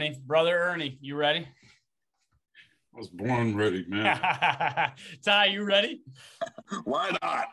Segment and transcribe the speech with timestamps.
[0.00, 0.18] Ernie.
[0.26, 1.46] Brother Ernie, you ready?
[2.94, 4.18] I was born ready, man.
[5.24, 6.00] Ty, you ready?
[6.84, 7.44] Why not?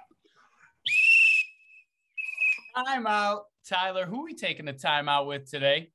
[2.75, 3.43] Time out.
[3.67, 5.91] Tyler, who are we taking the time out with today?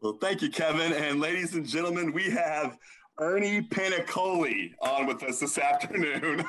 [0.00, 0.94] Well, thank you, Kevin.
[0.94, 2.78] And ladies and gentlemen, we have
[3.18, 6.42] Ernie Paniccioli on with us this afternoon.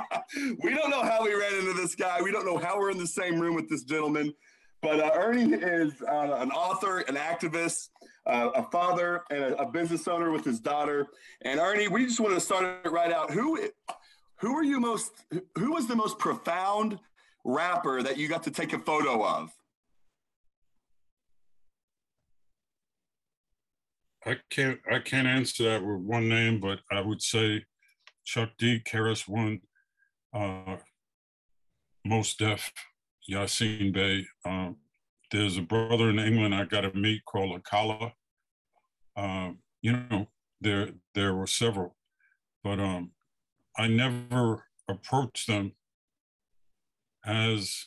[0.62, 2.22] we don't know how we ran into this guy.
[2.22, 4.32] We don't know how we're in the same room with this gentleman.
[4.84, 7.88] But uh, Ernie is uh, an author, an activist,
[8.26, 11.08] uh, a father, and a, a, business owner with his daughter.
[11.42, 13.30] And Ernie, we just want to start it right out.
[13.30, 13.68] Who,
[14.40, 15.12] who are you most?
[15.58, 16.98] Who was the most profound
[17.44, 19.52] rapper that you got to take a photo of?
[24.26, 27.64] I can't I can't answer that with one name, but I would say
[28.24, 29.60] Chuck D, KRS One,
[30.32, 30.76] uh,
[32.06, 32.72] Mos Def,
[33.30, 34.26] Yasiin Bey.
[34.46, 34.76] Um,
[35.34, 38.12] there's a brother in England I got to meet called Akala.
[39.16, 40.28] Um, you know,
[40.60, 41.96] there there were several,
[42.62, 43.10] but um,
[43.76, 45.72] I never approached them
[47.26, 47.86] as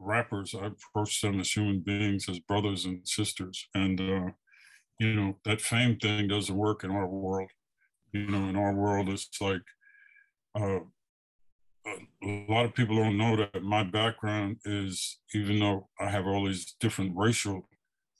[0.00, 0.56] rappers.
[0.60, 4.30] I approached them as human beings, as brothers and sisters, and uh,
[4.98, 7.48] you know that fame thing doesn't work in our world.
[8.12, 9.62] You know, in our world, it's like
[10.58, 10.80] uh,
[11.86, 16.46] a lot of people don't know that my background is, even though I have all
[16.46, 17.68] these different racial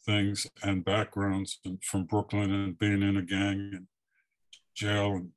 [0.07, 3.87] things and backgrounds and from Brooklyn and being in a gang and
[4.75, 5.31] jail and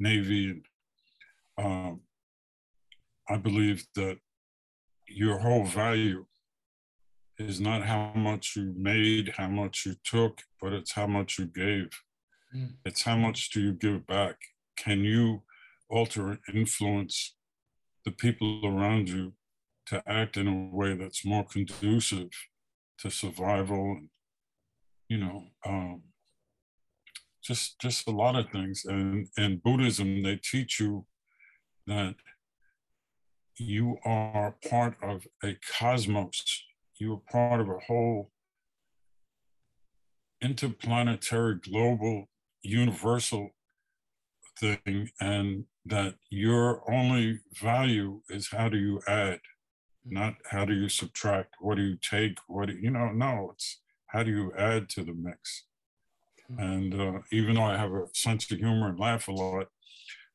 [0.00, 0.50] Navy.
[0.50, 2.00] And um,
[3.28, 4.18] I believe that
[5.08, 6.26] your whole value
[7.38, 11.46] is not how much you made, how much you took, but it's how much you
[11.46, 11.88] gave.
[12.54, 12.74] Mm.
[12.84, 14.36] It's how much do you give back?
[14.76, 15.42] Can you
[15.90, 17.33] alter and influence
[18.04, 19.32] the people around you
[19.86, 22.30] to act in a way that's more conducive
[22.98, 24.08] to survival and
[25.08, 26.02] you know um,
[27.44, 28.84] just just a lot of things.
[28.86, 31.06] And in buddhism they teach you
[31.86, 32.14] that
[33.58, 36.64] you are part of a cosmos.
[36.98, 38.30] You are part of a whole
[40.42, 42.28] interplanetary global
[42.62, 43.50] universal
[44.58, 45.10] thing.
[45.20, 49.40] And that your only value is how do you add
[50.04, 53.50] not how do you subtract what do you take what do you, you know no
[53.52, 55.64] it's how do you add to the mix
[56.48, 56.58] hmm.
[56.58, 59.68] and uh, even though i have a sense of humor and laugh a lot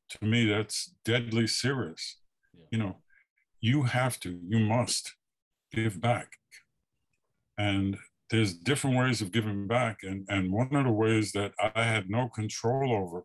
[0.09, 2.17] to me that's deadly serious
[2.53, 2.65] yeah.
[2.71, 2.97] you know
[3.61, 5.15] you have to you must
[5.71, 6.33] give back
[7.57, 7.97] and
[8.29, 12.09] there's different ways of giving back and and one of the ways that i had
[12.09, 13.23] no control over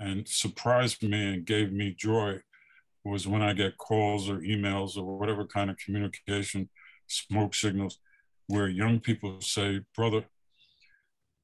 [0.00, 2.40] and surprised me and gave me joy
[3.04, 6.68] was when I get calls or emails or whatever kind of communication,
[7.06, 7.98] smoke signals,
[8.46, 10.24] where young people say, Brother,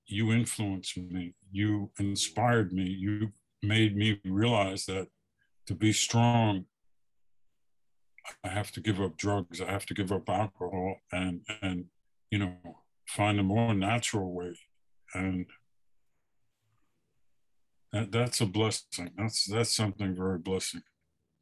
[0.07, 5.09] you influenced me, you inspired me, you made me realize that
[5.67, 6.67] to be strong,
[8.45, 11.87] I have to give up drugs, I have to give up alcohol and and
[12.31, 12.55] you know,
[13.09, 14.59] find a more natural way.
[15.15, 15.47] And
[17.97, 19.11] that, that's a blessing.
[19.17, 20.83] That's that's something very blessing.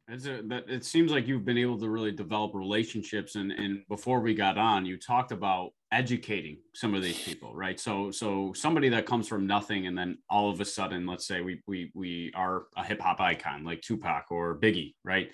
[0.07, 3.81] As a, that it seems like you've been able to really develop relationships and and
[3.89, 8.53] before we got on you talked about educating some of these people right so so
[8.53, 11.91] somebody that comes from nothing and then all of a sudden let's say we we
[11.95, 15.31] we are a hip hop icon like Tupac or Biggie right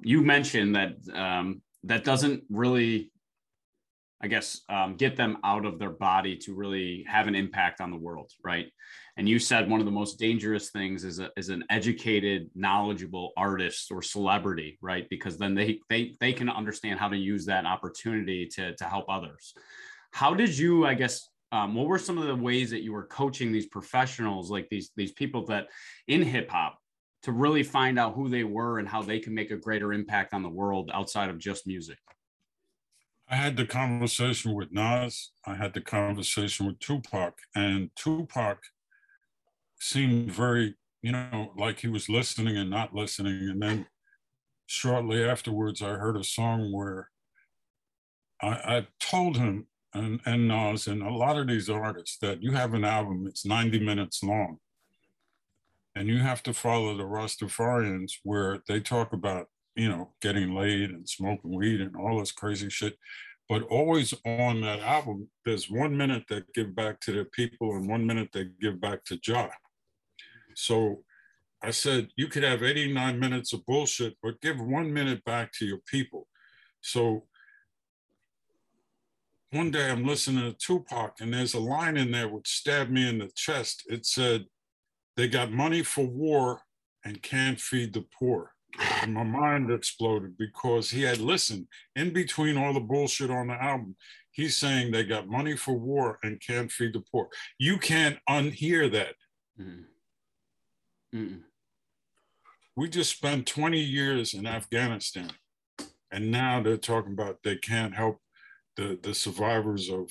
[0.00, 3.12] you mentioned that um that doesn't really
[4.20, 7.92] I guess, um, get them out of their body to really have an impact on
[7.92, 8.66] the world, right?
[9.16, 13.32] And you said one of the most dangerous things is, a, is an educated, knowledgeable
[13.36, 15.08] artist or celebrity, right?
[15.08, 19.06] Because then they they they can understand how to use that opportunity to to help
[19.08, 19.54] others.
[20.12, 23.06] How did you, I guess, um, what were some of the ways that you were
[23.06, 25.68] coaching these professionals, like these these people that
[26.08, 26.78] in hip hop,
[27.22, 30.34] to really find out who they were and how they can make a greater impact
[30.34, 31.98] on the world outside of just music?
[33.30, 35.32] I had the conversation with Nas.
[35.46, 38.58] I had the conversation with Tupac, and Tupac
[39.78, 43.50] seemed very, you know, like he was listening and not listening.
[43.50, 43.86] And then
[44.66, 47.10] shortly afterwards, I heard a song where
[48.40, 52.52] I, I told him and, and Nas and a lot of these artists that you
[52.52, 54.58] have an album, it's 90 minutes long.
[55.94, 59.48] And you have to follow the Rastafarians where they talk about
[59.78, 62.98] you know, getting laid and smoking weed and all this crazy shit.
[63.48, 67.88] But always on that album, there's one minute that give back to the people and
[67.88, 69.50] one minute they give back to Jah.
[70.56, 71.04] So
[71.62, 75.64] I said, you could have 89 minutes of bullshit, but give one minute back to
[75.64, 76.26] your people.
[76.80, 77.26] So
[79.52, 83.08] one day I'm listening to Tupac, and there's a line in there which stabbed me
[83.08, 83.84] in the chest.
[83.88, 84.46] It said,
[85.16, 86.62] They got money for war
[87.04, 88.52] and can't feed the poor.
[89.02, 91.66] And my mind exploded because he had listened
[91.96, 93.96] in between all the bullshit on the album.
[94.30, 97.28] He's saying they got money for war and can't feed the poor.
[97.58, 99.14] You can't unhear that.
[99.60, 99.84] Mm-mm.
[101.14, 101.40] Mm-mm.
[102.76, 105.30] We just spent 20 years in Afghanistan,
[106.12, 108.20] and now they're talking about they can't help
[108.76, 110.08] the, the survivors of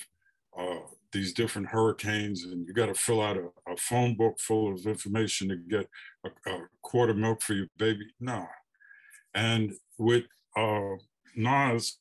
[0.58, 0.80] uh,
[1.12, 4.86] these different hurricanes, and you got to fill out a, a, phone book full of
[4.86, 5.88] information to get
[6.24, 8.06] a, a quart of milk for your baby.
[8.20, 8.46] No.
[9.34, 10.24] And with
[10.56, 10.96] uh,
[11.36, 11.96] Nas,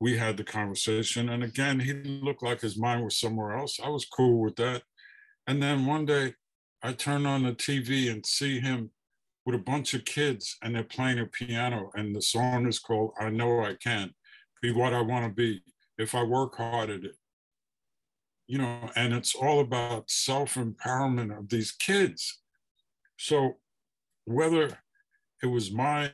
[0.00, 3.78] we had the conversation, and again, he looked like his mind was somewhere else.
[3.82, 4.82] I was cool with that.
[5.46, 6.34] And then one day,
[6.82, 8.90] I turn on the TV and see him
[9.46, 13.12] with a bunch of kids, and they're playing a piano, and the song is called
[13.20, 14.12] "I Know I Can."
[14.62, 15.60] be what I want to be
[15.98, 17.16] if I work hard at it.
[18.46, 22.40] You know, and it's all about self empowerment of these kids.
[23.18, 23.56] So,
[24.24, 24.78] whether
[25.42, 26.12] it was my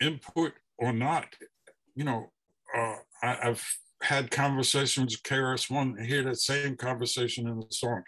[0.00, 1.26] input or not,
[1.94, 2.30] you know,
[2.76, 3.62] uh, I, have
[4.02, 8.02] had conversations with KRS-One, I hear that same conversation in the song.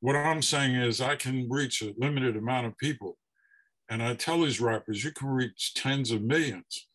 [0.00, 3.18] What I'm saying is, I can reach a limited amount of people.
[3.88, 6.86] And I tell these rappers, you can reach tens of millions.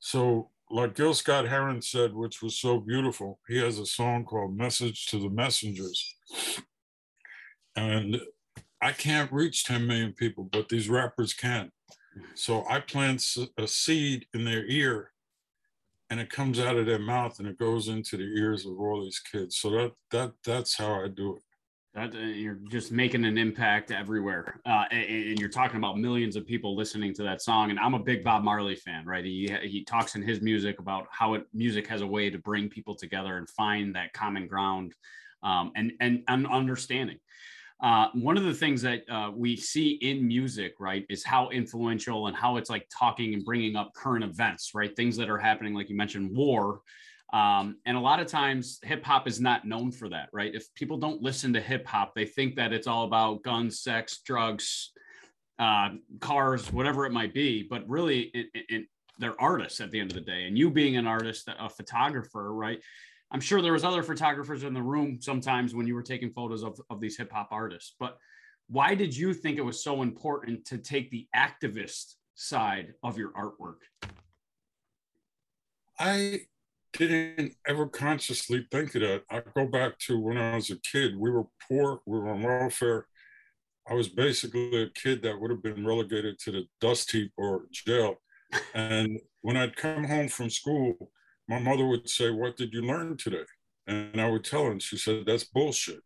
[0.00, 4.56] So, like Gil Scott Heron said, which was so beautiful, he has a song called
[4.56, 6.16] Message to the Messengers.
[7.76, 8.20] And
[8.80, 11.70] I can't reach 10 million people, but these rappers can.
[12.34, 13.22] So I plant
[13.58, 15.12] a seed in their ear
[16.10, 19.02] and it comes out of their mouth and it goes into the ears of all
[19.02, 19.56] these kids.
[19.58, 21.42] So that that that's how I do it.
[21.94, 26.36] That uh, you're just making an impact everywhere, uh, and, and, you're talking about millions
[26.36, 27.70] of people listening to that song.
[27.70, 29.24] And I'm a big Bob Marley fan, right?
[29.24, 32.68] He he talks in his music about how it, music has a way to bring
[32.68, 34.94] people together and find that common ground,
[35.42, 37.18] um, and and and understanding.
[37.82, 42.26] Uh, one of the things that uh, we see in music, right, is how influential
[42.26, 44.96] and how it's like talking and bringing up current events, right?
[44.96, 46.80] Things that are happening, like you mentioned, war
[47.32, 50.54] um, and a lot of times hip hop is not known for that, right?
[50.54, 54.20] If people don't listen to hip hop, they think that it's all about guns, sex,
[54.24, 54.92] drugs,
[55.58, 55.90] uh,
[56.20, 57.64] cars, whatever it might be.
[57.68, 58.86] But really, it, it,
[59.18, 60.46] they're artists at the end of the day.
[60.46, 62.80] And you being an artist, a photographer, right?
[63.30, 66.62] I'm sure there was other photographers in the room sometimes when you were taking photos
[66.62, 67.94] of, of these hip hop artists.
[67.98, 68.18] But
[68.68, 73.32] why did you think it was so important to take the activist side of your
[73.32, 73.78] artwork?
[75.98, 76.42] I
[76.92, 79.22] didn't ever consciously think of that.
[79.30, 81.16] I go back to when I was a kid.
[81.16, 82.00] We were poor.
[82.06, 83.06] We were on welfare.
[83.88, 87.66] I was basically a kid that would have been relegated to the dust heap or
[87.70, 88.16] jail.
[88.74, 91.10] And when I'd come home from school,
[91.48, 93.44] my mother would say, "What did you learn today?"
[93.86, 96.00] And I would tell her, and she said, "That's bullshit."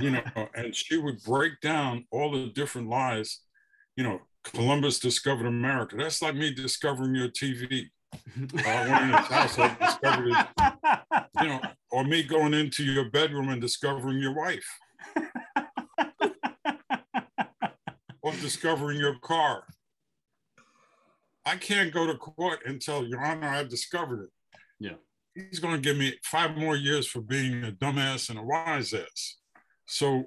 [0.00, 0.22] you know,
[0.54, 3.40] and she would break down all the different lies.
[3.96, 5.96] You know, Columbus discovered America.
[5.96, 7.90] That's like me discovering your TV
[8.64, 10.46] I went in his house, I discovered it,
[11.40, 11.60] you know,
[11.90, 14.66] or me going into your bedroom and discovering your wife.
[18.22, 19.64] or discovering your car.
[21.44, 24.30] I can't go to court and tell Your Honor I've discovered it.
[24.82, 24.96] Yeah.
[25.34, 28.92] He's going to give me five more years for being a dumbass and a wise
[28.92, 29.38] ass.
[29.86, 30.26] So,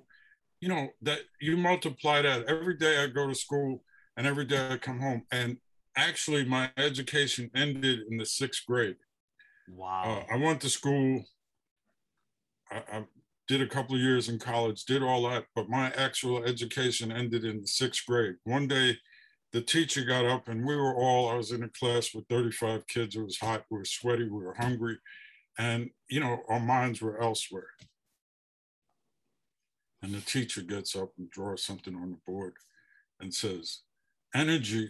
[0.59, 3.83] you know, that you multiply that every day I go to school
[4.17, 5.23] and every day I come home.
[5.31, 5.57] And
[5.95, 8.95] actually my education ended in the sixth grade.
[9.69, 10.25] Wow.
[10.29, 11.23] Uh, I went to school.
[12.71, 13.05] I, I,
[13.47, 17.45] did a couple of years in college, did all that, but my actual education ended
[17.45, 18.33] in the sixth grade.
[18.43, 18.97] One day,
[19.55, 22.85] the teacher got up and we were all, I was in a class with 35
[22.87, 23.15] kids.
[23.15, 24.97] It was hot, we were sweaty, we were hungry.
[25.57, 27.69] And, you know, our minds were elsewhere.
[30.01, 32.55] And the teacher gets up and draws something on the board
[33.21, 33.79] and says,
[34.35, 34.89] energy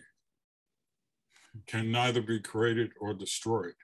[1.67, 3.75] can neither be created or destroyed.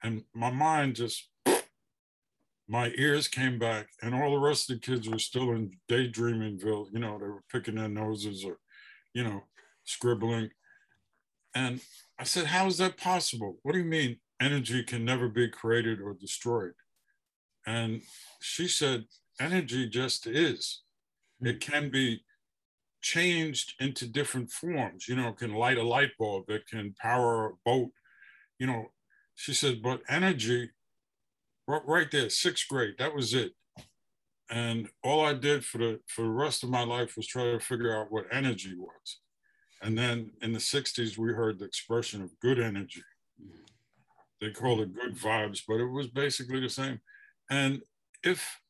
[0.00, 1.28] And my mind just,
[2.68, 6.86] my ears came back, and all the rest of the kids were still in daydreamingville.
[6.92, 8.58] You know, they were picking their noses or,
[9.12, 9.42] you know,
[9.86, 10.50] scribbling.
[11.54, 11.80] And
[12.18, 13.58] I said, How is that possible?
[13.62, 16.74] What do you mean energy can never be created or destroyed?
[17.66, 18.02] And
[18.40, 19.04] she said,
[19.40, 20.82] Energy just is.
[21.40, 21.48] Hmm.
[21.48, 22.22] It can be
[23.02, 25.08] changed into different forms.
[25.08, 27.90] You know, can light a light bulb, it can power a boat.
[28.58, 28.86] You know,
[29.36, 30.70] she said, but energy,
[31.68, 33.52] right there, sixth grade, that was it.
[34.50, 37.60] And all I did for the for the rest of my life was try to
[37.60, 39.20] figure out what energy was.
[39.82, 43.02] And then in the 60s, we heard the expression of good energy.
[44.40, 47.00] they called it good vibes, but it was basically the same.
[47.50, 47.82] And
[48.22, 48.60] if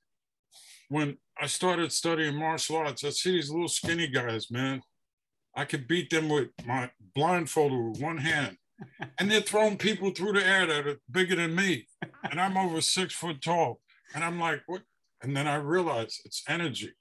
[0.89, 4.83] when I started studying martial arts, I see these little skinny guys, man.
[5.55, 8.57] I could beat them with my blindfolded with one hand.
[9.19, 11.87] And they're throwing people through the air that are bigger than me.
[12.31, 13.81] And I'm over six foot tall.
[14.15, 14.83] And I'm like, what?
[15.23, 16.93] And then I realized it's energy.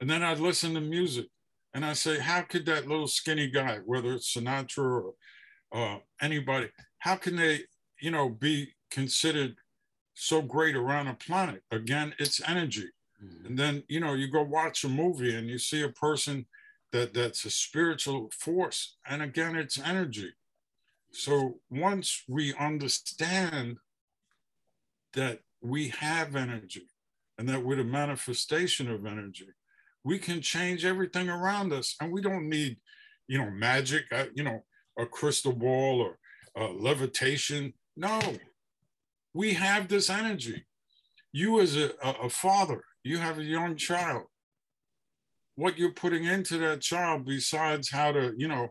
[0.00, 1.26] And then I'd listen to music
[1.74, 5.14] and I say, how could that little skinny guy, whether it's Sinatra or
[5.72, 7.62] uh, anybody, how can they,
[8.00, 9.56] you know, be considered
[10.14, 11.62] so great around a planet?
[11.72, 12.86] Again, it's energy.
[13.22, 13.46] Mm-hmm.
[13.46, 16.46] And then, you know, you go watch a movie and you see a person
[16.92, 18.96] that that's a spiritual force.
[19.04, 20.32] And again, it's energy.
[21.10, 23.78] So once we understand
[25.14, 26.86] that we have energy
[27.36, 29.48] and that we're the manifestation of energy,
[30.04, 31.96] we can change everything around us.
[32.00, 32.76] And we don't need,
[33.26, 34.62] you know, magic, uh, you know,
[34.98, 36.18] a crystal ball or
[36.60, 37.72] uh, levitation.
[37.96, 38.20] No,
[39.32, 40.66] we have this energy.
[41.32, 44.24] You, as a, a father, you have a young child.
[45.56, 48.68] What you're putting into that child, besides how to, you know,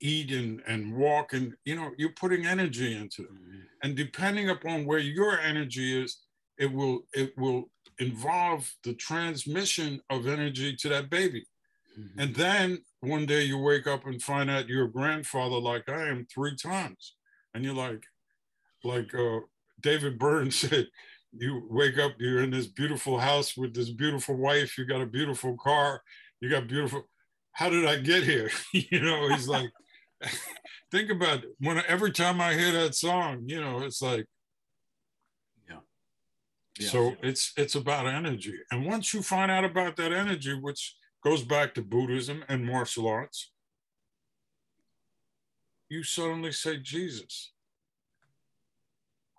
[0.00, 3.38] eat and, and walk, and, you know, you're putting energy into them.
[3.40, 3.60] Mm-hmm.
[3.82, 6.22] And depending upon where your energy is,
[6.58, 11.44] it will, it will involve the transmission of energy to that baby.
[11.98, 12.20] Mm-hmm.
[12.20, 16.08] And then one day you wake up and find out you're a grandfather like I
[16.08, 17.14] am three times.
[17.54, 18.04] And you're like,
[18.84, 19.40] like uh,
[19.80, 20.88] David Byrne said,
[21.32, 25.06] you wake up, you're in this beautiful house with this beautiful wife, you got a
[25.06, 26.02] beautiful car,
[26.40, 27.04] you got beautiful.
[27.52, 28.50] How did I get here?
[28.72, 29.70] you know, he's like,
[30.90, 31.50] think about it.
[31.58, 34.26] When every time I hear that song, you know, it's like.
[36.78, 36.88] Yeah.
[36.88, 41.42] So it's it's about energy, and once you find out about that energy, which goes
[41.42, 43.50] back to Buddhism and martial arts,
[45.88, 47.52] you suddenly say Jesus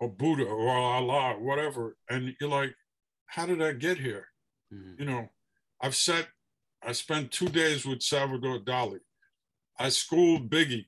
[0.03, 1.95] or Buddha or Allah, or whatever.
[2.09, 2.75] And you're like,
[3.25, 4.27] how did I get here?
[4.73, 5.01] Mm-hmm.
[5.01, 5.29] You know,
[5.81, 6.27] I've sat,
[6.85, 8.99] I spent two days with Salvador Dali.
[9.79, 10.85] I schooled Biggie.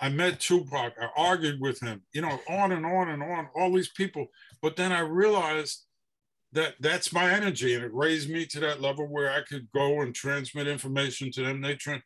[0.00, 0.94] I met Tupac.
[1.00, 4.26] I argued with him, you know, on and on and on, all these people.
[4.62, 5.84] But then I realized
[6.52, 10.00] that that's my energy and it raised me to that level where I could go
[10.00, 11.60] and transmit information to them.
[11.60, 12.02] They try,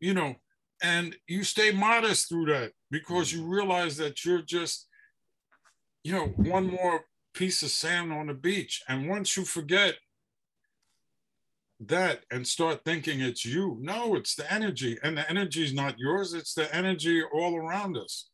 [0.00, 0.34] you know,
[0.82, 4.88] and you stay modest through that because you realize that you're just,
[6.04, 8.82] you know, one more piece of sand on the beach.
[8.88, 9.94] And once you forget
[11.80, 14.98] that and start thinking it's you, no, it's the energy.
[15.02, 18.28] And the energy is not yours, it's the energy all around us.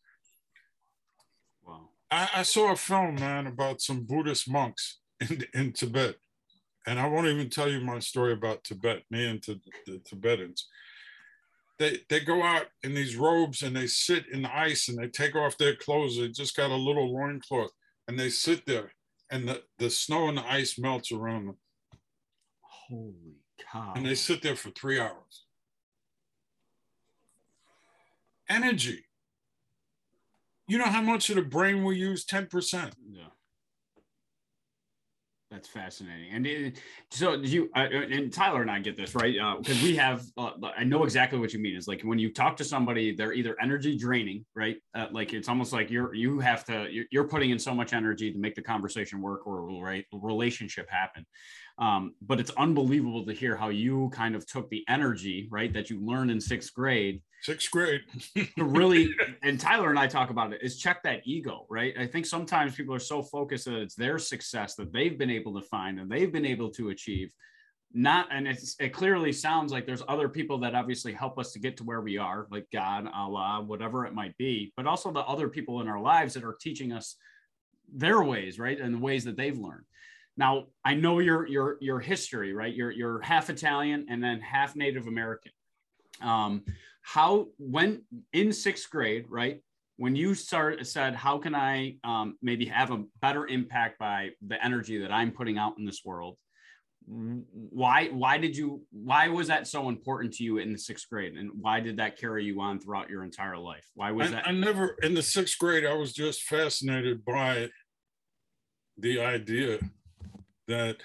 [1.67, 1.89] Wow.
[2.11, 6.17] I, I saw a film, man, about some Buddhist monks in, in Tibet.
[6.87, 10.69] And I won't even tell you my story about Tibet, me and the, the Tibetans.
[11.79, 15.09] They, they go out in these robes and they sit in the ice and they
[15.09, 16.17] take off their clothes.
[16.17, 17.71] They just got a little loincloth
[18.07, 18.93] and they sit there
[19.31, 21.57] and the, the snow and the ice melts around them.
[22.93, 23.37] Holy
[23.73, 23.95] cow.
[23.97, 25.47] And they sit there for three hours.
[28.49, 29.07] Energy.
[30.69, 32.27] You know how much of the brain we use?
[32.27, 32.93] 10%.
[33.11, 33.23] Yeah.
[35.51, 36.33] That's fascinating.
[36.33, 36.79] And it,
[37.11, 40.25] so you uh, and Tyler and I get this right because uh, we have.
[40.35, 41.77] Uh, I know exactly what you mean.
[41.77, 44.79] Is like when you talk to somebody, they're either energy draining, right?
[44.95, 47.93] Uh, like it's almost like you're you have to you're, you're, putting in so much
[47.93, 51.27] energy to make the conversation work or right relationship happen.
[51.83, 55.91] Um, but it's unbelievable to hear how you kind of took the energy, right, that
[55.91, 57.21] you learned in sixth grade.
[57.41, 58.03] Sixth grade.
[58.37, 59.13] to really,
[59.43, 61.93] and Tyler and I talk about it, is check that ego, right?
[61.99, 65.61] I think sometimes people are so focused that it's their success that they've been able
[65.61, 67.33] to find and they've been able to achieve.
[67.93, 71.59] Not, and it's, it clearly sounds like there's other people that obviously help us to
[71.59, 75.19] get to where we are, like God, Allah, whatever it might be, but also the
[75.21, 77.17] other people in our lives that are teaching us
[77.93, 78.79] their ways, right?
[78.79, 79.85] And the ways that they've learned.
[80.37, 82.75] Now, I know your your your history, right?
[82.75, 85.53] You're you're half Italian and then half Native American.
[86.23, 86.65] Um,
[87.03, 89.61] how when in sixth grade, right?
[89.97, 94.63] When you start said, how can I um, maybe have a better impact by the
[94.65, 96.39] energy that I'm putting out in this world?
[97.07, 101.35] Why why did you why was that so important to you in the sixth grade,
[101.37, 103.87] and why did that carry you on throughout your entire life?
[103.95, 104.49] Why was I, that?
[104.49, 105.85] I never in the sixth grade.
[105.85, 107.69] I was just fascinated by
[108.97, 109.81] the idea
[110.69, 110.97] that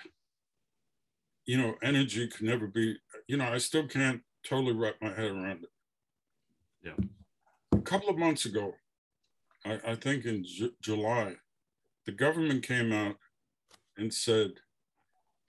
[1.46, 2.96] you know energy can never be
[3.28, 5.70] you know i still can't totally wrap my head around it.
[6.84, 7.06] Yeah.
[7.74, 8.74] A couple of months ago
[9.66, 11.36] i, I think in J- july
[12.06, 13.16] the government came out
[13.98, 14.52] and said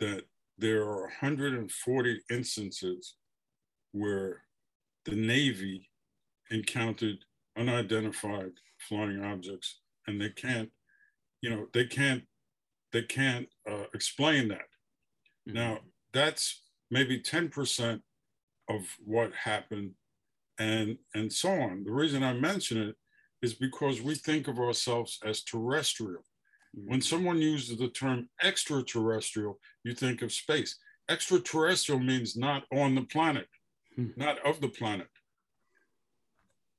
[0.01, 0.25] that
[0.59, 3.15] there are 140 instances
[3.93, 4.43] where
[5.05, 5.89] the navy
[6.51, 7.19] encountered
[7.57, 8.53] unidentified
[8.89, 10.71] flying objects and they can't,
[11.43, 12.25] you know, they can't,
[12.93, 14.69] they can't uh, explain that.
[15.49, 15.55] Mhm.
[15.55, 15.81] Now
[16.13, 18.03] that's maybe 10%
[18.69, 19.95] of what happened
[20.59, 21.85] and and so on.
[21.85, 22.97] The reason I mention it
[23.43, 26.25] is because we think of ourselves as terrestrial.
[26.75, 30.77] When someone uses the term extraterrestrial, you think of space.
[31.09, 33.49] Extraterrestrial means not on the planet,
[33.97, 34.11] Hmm.
[34.17, 35.09] not of the planet.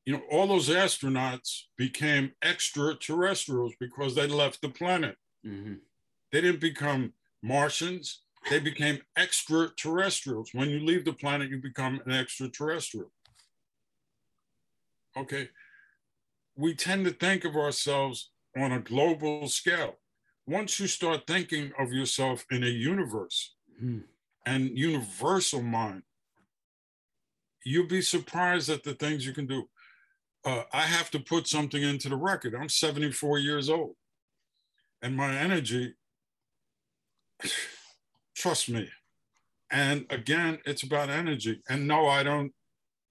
[0.05, 5.17] You know, all those astronauts became extraterrestrials because they left the planet.
[5.45, 5.81] Mhm.
[6.31, 10.51] They didn't become Martians, they became extraterrestrials.
[10.53, 13.11] When you leave the planet, you become an extraterrestrial.
[15.17, 15.49] Okay.
[16.55, 19.95] We tend to think of ourselves on a global scale.
[20.45, 23.99] Once you start thinking of yourself in a universe Hmm.
[24.45, 26.03] and universal mind,
[27.63, 29.69] you'll be surprised at the things you can do.
[30.43, 32.55] Uh, I have to put something into the record.
[32.55, 33.95] I'm 74 years old,
[35.01, 35.95] and my energy,
[38.35, 38.89] trust me.
[39.71, 41.61] And again, it's about energy.
[41.69, 42.53] And no, I don't,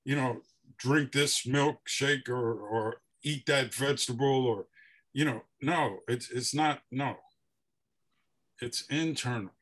[0.05, 0.43] you know,
[0.77, 4.67] drink this milkshake or or eat that vegetable or,
[5.13, 6.83] you know, no, it's it's not.
[6.91, 7.17] No,
[8.61, 9.53] it's internal.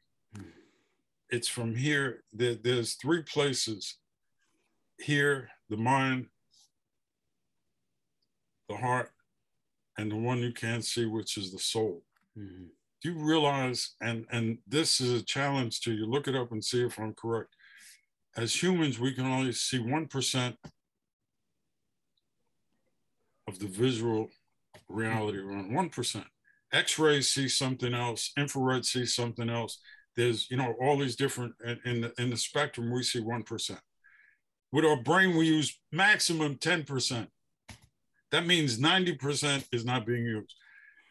[1.28, 2.22] It's from here.
[2.32, 3.96] There, there's three places
[4.98, 6.26] here the mind,
[8.68, 9.10] the heart,
[9.98, 12.04] and the one you can't see, which is the soul.
[12.38, 12.68] Mhm.
[13.02, 16.64] Do you realize, and, and this is a challenge to you, look it up and
[16.64, 17.54] see if I'm correct.
[18.36, 20.56] As humans, we can only see 1%
[23.48, 24.28] of the visual
[24.88, 26.24] reality around 1%.
[26.72, 29.78] X-rays see something else, infrared sees something else.
[30.16, 33.78] There's, you know, all these different, in, in, the, in the spectrum, we see 1%.
[34.72, 37.28] With our brain, we use maximum 10%.
[38.32, 40.54] That means 90% is not being used.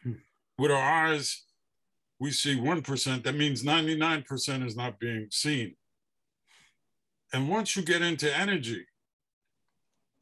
[0.02, 0.12] Hmm.
[0.58, 1.45] With our eyes,
[2.18, 3.22] we see 1%.
[3.22, 5.76] That means 99% is not being seen.
[7.32, 8.86] And once you get into energy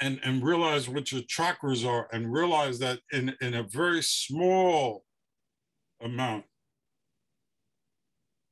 [0.00, 5.04] and, and realize what your chakras are and realize that in, in a very small
[6.02, 6.44] amount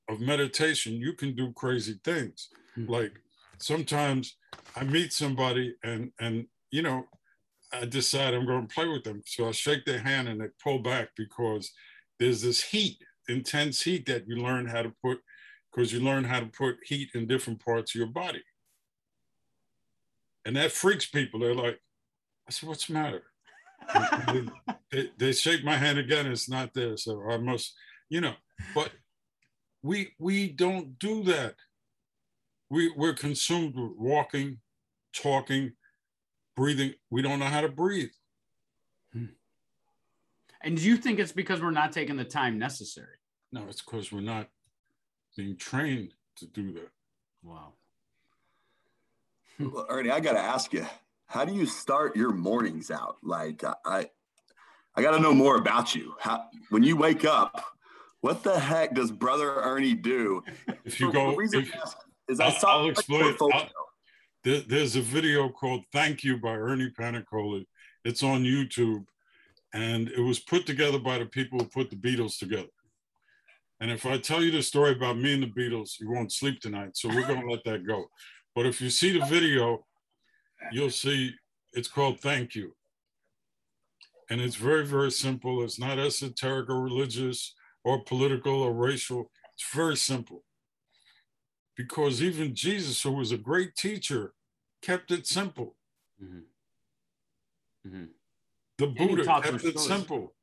[0.08, 2.48] of meditation, you can do crazy things.
[2.74, 2.86] Hmm.
[2.86, 3.12] Like
[3.58, 4.36] sometimes
[4.76, 7.04] I meet somebody and and you know
[7.72, 9.22] I decide I'm going to play with them.
[9.26, 11.72] So I shake their hand and they pull back because
[12.20, 15.18] there's this heat, intense heat that you learn how to put
[15.70, 18.42] because you learn how to put heat in different parts of your body.
[20.44, 21.40] And that freaks people.
[21.40, 21.80] They're like,
[22.48, 23.22] I said, what's the matter?
[24.92, 26.26] They, they shake my hand again.
[26.26, 26.98] It's not there.
[26.98, 27.74] So I must,
[28.10, 28.34] you know,
[28.74, 28.90] but
[29.82, 31.54] we we don't do that.
[32.68, 34.58] We we're consumed with walking,
[35.14, 35.72] talking,
[36.54, 36.92] breathing.
[37.08, 38.10] We don't know how to breathe.
[40.64, 43.16] And do you think it's because we're not taking the time necessary?
[43.52, 44.48] No, it's because we're not
[45.36, 46.90] being trained to do that.
[47.42, 47.72] Wow.
[49.58, 50.86] Well, Ernie, I got to ask you,
[51.26, 53.16] how do you start your mornings out?
[53.22, 54.10] Like, I,
[54.96, 56.14] I got to know more about you.
[56.20, 57.64] How, when you wake up,
[58.20, 60.42] what the heck does Brother Ernie do?
[60.84, 61.96] If you The go, if, I ask
[62.28, 63.22] is I I'll- saw I'll explain.
[63.22, 63.56] portfolio.
[63.56, 63.68] I'll-
[64.44, 67.64] there, there's a video called "Thank You" by Ernie Paniccioli.
[68.04, 69.04] It's on YouTube,
[69.72, 72.68] and it was put together by the people who put the Beatles together.
[73.80, 76.60] And if I tell you the story about me and the Beatles, you won't sleep
[76.60, 76.96] tonight.
[76.96, 78.06] So we're going to let that go.
[78.54, 79.84] But if you see the video,
[80.70, 81.34] you'll see
[81.72, 82.76] it's called "Thank You,"
[84.30, 85.64] and it's very, very simple.
[85.64, 89.30] It's not esoteric or religious or political or racial.
[89.54, 90.44] It's very simple
[91.76, 94.34] because even Jesus, who was a great teacher,
[94.82, 95.76] kept it simple.
[96.22, 96.44] Mhm.
[97.86, 98.08] Mhm.
[98.82, 100.34] The he Buddha taught kept through it simple.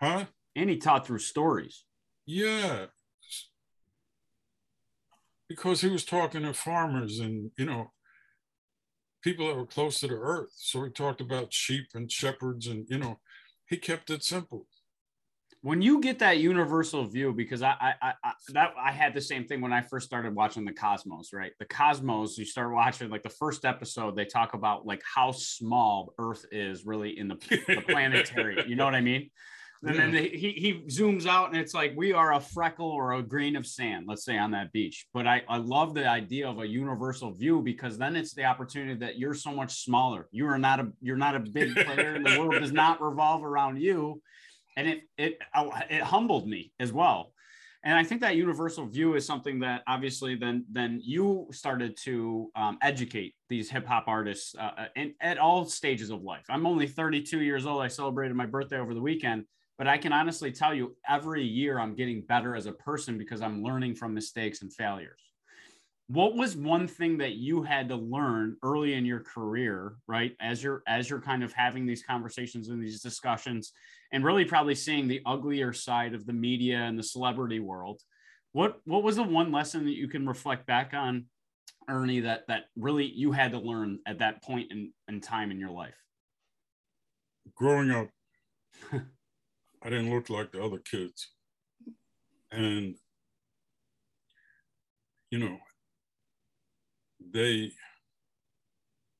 [0.00, 0.26] Huh?
[0.54, 1.84] And he taught through stories.
[2.26, 2.86] Yeah.
[5.48, 7.90] Because he was talking to farmers and, you know,
[9.20, 10.52] people that were close to the earth.
[10.54, 13.18] So he talked about sheep and shepherds and, you know,
[13.66, 14.68] he kept it simple.
[15.62, 19.44] When you get that universal view because I, I i that i had the same
[19.44, 21.52] thing when i first started watching the cosmos right?
[21.58, 26.14] The cosmos you start watching like the first episode they talk about like how small
[26.18, 29.30] earth is really in the, the planetary you know what i mean?
[29.86, 33.12] And then they, he, he zooms out and it's like we are a freckle or
[33.12, 35.06] a grain of sand let's say on that beach.
[35.14, 38.98] But I, I love the idea of a universal view because then it's the opportunity
[38.98, 40.26] that you're so much smaller.
[40.32, 43.44] You are not a you're not a big player and the world does not revolve
[43.44, 44.20] around you
[44.78, 45.38] and it it
[45.90, 47.32] it humbled me as well
[47.84, 52.50] and i think that universal view is something that obviously then then you started to
[52.56, 56.86] um, educate these hip hop artists uh, in, at all stages of life i'm only
[56.86, 59.44] 32 years old i celebrated my birthday over the weekend
[59.78, 63.40] but I can honestly tell you every year I'm getting better as a person because
[63.40, 65.20] I'm learning from mistakes and failures.
[66.08, 70.34] What was one thing that you had to learn early in your career, right?
[70.40, 73.72] As you're as you're kind of having these conversations and these discussions
[74.12, 78.00] and really probably seeing the uglier side of the media and the celebrity world.
[78.52, 81.26] What what was the one lesson that you can reflect back on,
[81.88, 85.58] Ernie, that that really you had to learn at that point in, in time in
[85.60, 85.94] your life?
[87.54, 88.08] Growing up,
[88.92, 91.28] I didn't look like the other kids.
[92.50, 92.94] And,
[95.30, 95.58] you know,
[97.32, 97.72] they,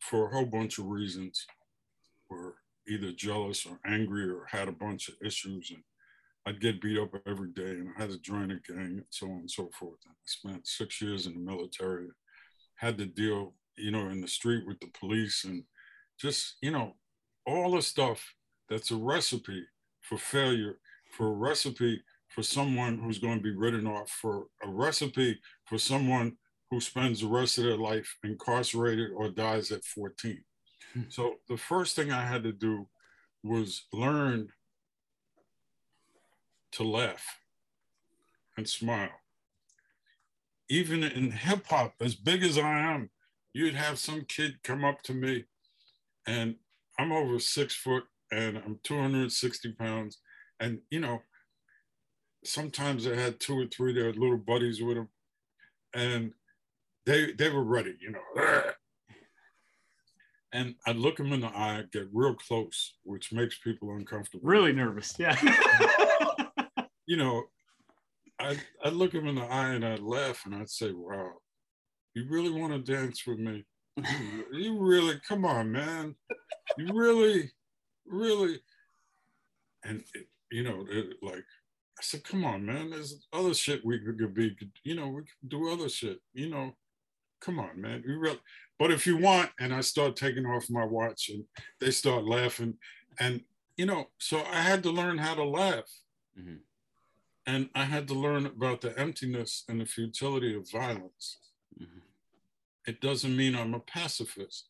[0.00, 1.46] for a whole bunch of reasons,
[2.30, 2.54] were
[2.88, 5.70] either jealous or angry or had a bunch of issues.
[5.70, 5.82] And
[6.46, 9.26] I'd get beat up every day and I had to join a gang and so
[9.26, 9.98] on and so forth.
[10.04, 12.08] And I spent six years in the military,
[12.76, 15.64] had to deal, you know, in the street with the police and
[16.20, 16.94] just, you know,
[17.46, 18.34] all the stuff
[18.68, 19.64] that's a recipe
[20.00, 20.78] for failure,
[21.16, 25.78] for a recipe for someone who's going to be written off, for a recipe for
[25.78, 26.36] someone
[26.70, 30.42] who spends the rest of their life incarcerated or dies at 14.
[30.94, 31.02] Hmm.
[31.08, 32.88] So the first thing I had to do
[33.42, 34.48] was learn
[36.72, 37.40] to laugh
[38.56, 39.10] and smile.
[40.68, 43.10] Even in hip hop, as big as I am,
[43.54, 45.44] you'd have some kid come up to me
[46.26, 46.56] and
[46.98, 50.18] I'm over six foot and I'm 260 pounds.
[50.60, 51.22] And, you know,
[52.44, 55.08] sometimes I had two or three their little buddies with them.
[55.94, 56.32] And
[57.06, 58.72] they they were ready, you know.
[60.52, 64.48] And I'd look them in the eye, get real close, which makes people uncomfortable.
[64.48, 65.36] Really nervous, yeah.
[67.06, 67.44] you know,
[68.38, 71.32] I'd, I'd look them in the eye and I'd laugh and I'd say, wow,
[72.14, 73.64] you really want to dance with me?
[74.52, 76.14] you really, come on, man.
[76.78, 77.50] You really,
[78.06, 78.60] really
[79.84, 81.44] and it, you know it, like
[81.98, 85.48] i said come on man there's other shit we could be you know we could
[85.48, 86.74] do other shit you know
[87.40, 88.40] come on man you really
[88.78, 91.44] but if you want and i start taking off my watch and
[91.80, 92.74] they start laughing
[93.18, 93.42] and
[93.76, 95.90] you know so i had to learn how to laugh
[96.38, 96.56] mm-hmm.
[97.46, 101.38] and i had to learn about the emptiness and the futility of violence
[101.80, 102.00] mm-hmm.
[102.86, 104.68] it doesn't mean i'm a pacifist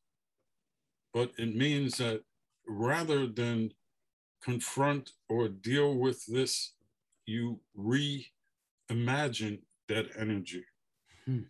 [1.13, 2.23] but it means that
[2.67, 3.73] rather than
[4.43, 6.75] confront or deal with this,
[7.27, 10.65] you reimagine that energy.
[11.25, 11.41] Hmm.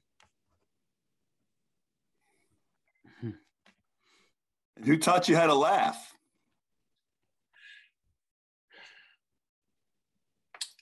[4.84, 6.14] Who taught you how to laugh?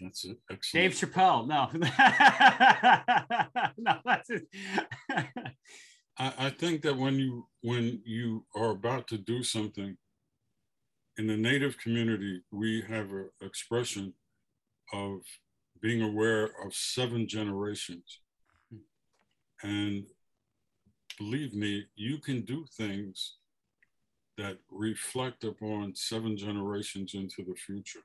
[0.01, 0.39] That's it.
[0.51, 0.73] Excellent.
[0.73, 1.47] Dave Chappelle.
[1.47, 1.69] No,
[3.79, 4.47] no, that's it.
[6.19, 9.97] I, I think that when you when you are about to do something,
[11.19, 14.13] in the Native community, we have an expression
[14.93, 15.21] of
[15.81, 18.21] being aware of seven generations.
[18.71, 19.69] Hmm.
[19.69, 20.07] And
[21.19, 23.37] believe me, you can do things
[24.37, 28.03] that reflect upon seven generations into the future.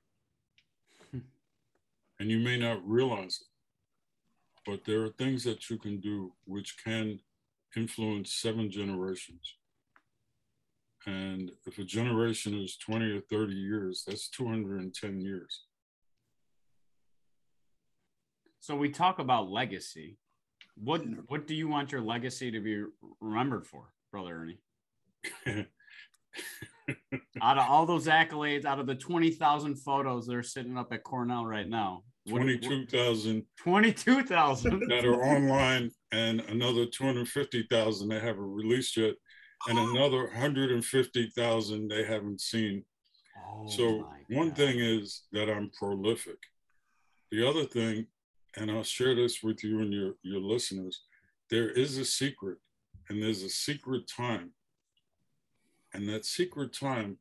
[1.11, 1.19] Hmm.
[2.19, 3.47] and you may not realize it,
[4.65, 7.19] but there are things that you can do which can
[7.75, 9.55] influence seven generations.
[11.05, 15.63] And if a generation is 20 or 30 years, that's 210 years.
[18.59, 20.17] So we talk about legacy.
[20.75, 22.83] What what do you want your legacy to be
[23.19, 24.37] remembered for, brother
[25.45, 25.65] Ernie?
[27.41, 31.03] out of all those accolades, out of the 20,000 photos that are sitting up at
[31.03, 39.15] Cornell right now, 22,000 22,000 that are online and another 250,000 they haven't released yet
[39.67, 42.83] and another 150,000 they haven't seen.
[43.37, 46.37] Oh so one thing is that I'm prolific.
[47.31, 48.07] The other thing,
[48.57, 51.01] and I'll share this with you and your, your listeners,
[51.49, 52.57] there is a secret
[53.09, 54.51] and there's a secret time.
[55.93, 57.17] And that secret time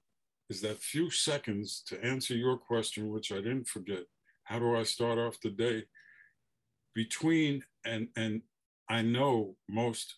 [0.48, 4.04] is that few seconds to answer your question, which I didn't forget.
[4.44, 5.85] How do I start off the day?
[6.94, 8.42] Between, and, and
[8.88, 10.16] I know most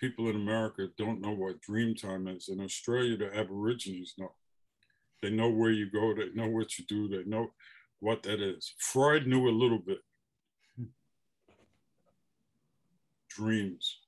[0.00, 2.48] people in America don't know what dream time is.
[2.48, 4.32] In Australia, the Aborigines know.
[5.22, 7.50] They know where you go, they know what you do, they know
[8.00, 8.72] what that is.
[8.78, 9.98] Freud knew a little bit.
[13.28, 13.98] Dreams.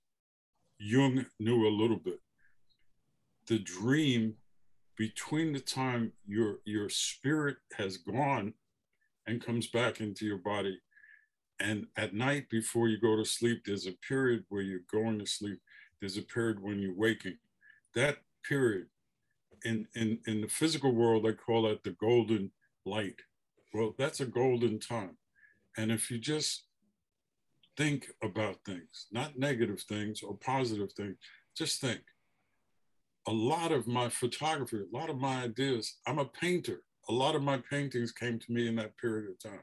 [0.79, 2.19] Jung knew a little bit.
[3.47, 4.35] The dream
[4.97, 8.55] between the time your your spirit has gone
[9.27, 10.79] and comes back into your body
[11.59, 15.27] and at night before you go to sleep there's a period where you're going to
[15.27, 15.59] sleep
[16.03, 17.39] there's a period when you're waking.
[17.95, 18.89] That period
[19.65, 22.51] in, in, in the physical world, I call that the golden
[22.85, 23.21] light.
[23.73, 25.17] Well, that's a golden time.
[25.77, 26.65] And if you just
[27.77, 31.17] think about things, not negative things or positive things,
[31.57, 32.01] just think.
[33.29, 36.83] A lot of my photography, a lot of my ideas, I'm a painter.
[37.09, 39.63] A lot of my paintings came to me in that period of time.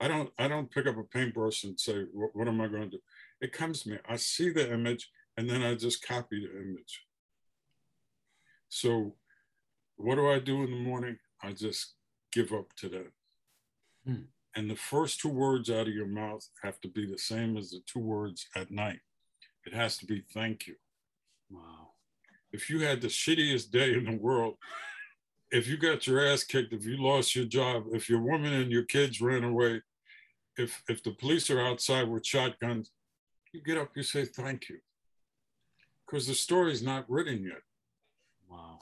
[0.00, 2.82] I don't, I don't pick up a paintbrush and say, what, what am I going
[2.82, 3.02] to do?
[3.40, 3.98] It comes to me.
[4.08, 7.02] I see the image and then I just copy the image.
[8.68, 9.14] So
[9.96, 11.18] what do I do in the morning?
[11.42, 11.94] I just
[12.32, 13.12] give up to that.
[14.06, 14.22] Hmm.
[14.54, 17.70] And the first two words out of your mouth have to be the same as
[17.70, 19.00] the two words at night.
[19.64, 20.74] It has to be thank you.
[21.50, 21.91] Wow.
[22.52, 24.56] If you had the shittiest day in the world,
[25.50, 28.70] if you got your ass kicked, if you lost your job, if your woman and
[28.70, 29.82] your kids ran away,
[30.56, 32.90] if if the police are outside with shotguns,
[33.52, 34.78] you get up, you say thank you.
[36.06, 37.62] Because the story's not written yet.
[38.50, 38.80] Wow.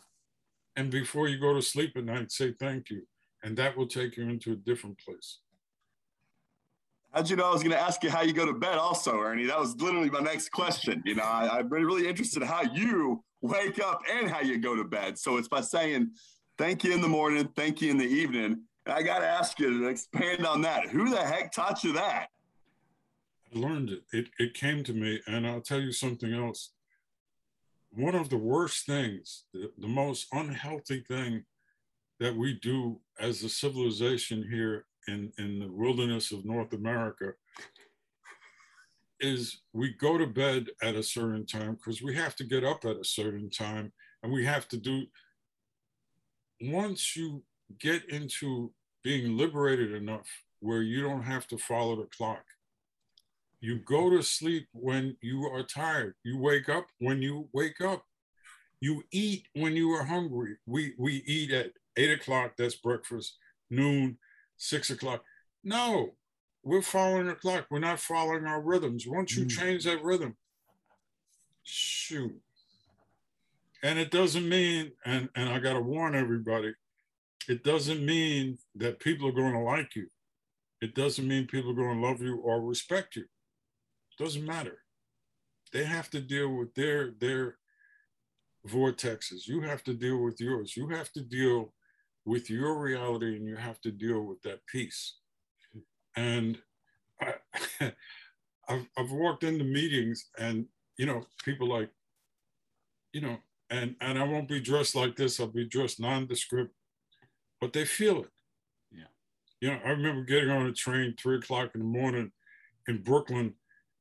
[0.76, 3.02] And before you go to sleep at night, say thank you.
[3.42, 5.38] And that will take you into a different place.
[7.12, 9.18] How'd you know I was going to ask you how you go to bed also,
[9.18, 9.46] Ernie?
[9.46, 11.02] That was literally my next question.
[11.04, 14.76] You know, I, am really interested in how you wake up and how you go
[14.76, 15.18] to bed.
[15.18, 16.12] So it's by saying
[16.56, 18.60] thank you in the morning, thank you in the evening.
[18.86, 20.88] And I got to ask you to expand on that.
[20.88, 22.28] Who the heck taught you that?
[23.52, 24.04] I learned it.
[24.12, 25.20] It, it came to me.
[25.26, 26.70] And I'll tell you something else.
[27.90, 31.42] One of the worst things, the, the most unhealthy thing
[32.20, 37.32] that we do as a civilization here in, in the wilderness of North America
[39.20, 42.84] is we go to bed at a certain time because we have to get up
[42.84, 43.92] at a certain time
[44.22, 45.04] and we have to do
[46.62, 47.42] once you
[47.78, 48.72] get into
[49.04, 50.28] being liberated enough
[50.60, 52.44] where you don't have to follow the clock
[53.60, 56.14] you go to sleep when you are tired.
[56.24, 58.04] You wake up when you wake up.
[58.80, 60.56] You eat when you are hungry.
[60.66, 63.36] We we eat at eight o'clock that's breakfast
[63.68, 64.16] noon
[64.60, 65.24] six o'clock.
[65.64, 66.10] No,
[66.62, 67.66] we're following the clock.
[67.70, 69.06] We're not following our rhythms.
[69.06, 69.50] Once you mm.
[69.50, 70.36] change that rhythm,
[71.64, 72.38] shoot.
[73.82, 76.74] And it doesn't mean, and, and I got to warn everybody,
[77.48, 80.06] it doesn't mean that people are going to like you.
[80.82, 83.22] It doesn't mean people are going to love you or respect you.
[83.22, 84.78] It doesn't matter.
[85.72, 87.56] They have to deal with their their
[88.68, 89.46] vortexes.
[89.46, 90.76] You have to deal with yours.
[90.76, 91.72] You have to deal
[92.24, 95.14] with your reality and you have to deal with that piece.
[96.16, 96.58] And
[97.20, 97.34] I,
[98.68, 101.90] I've, I've walked into meetings and, you know, people like,
[103.12, 103.38] you know,
[103.70, 106.72] and, and I won't be dressed like this, I'll be dressed nondescript,
[107.60, 108.30] but they feel it.
[108.92, 109.04] Yeah.
[109.60, 112.32] You know, I remember getting on a train three o'clock in the morning
[112.88, 113.54] in Brooklyn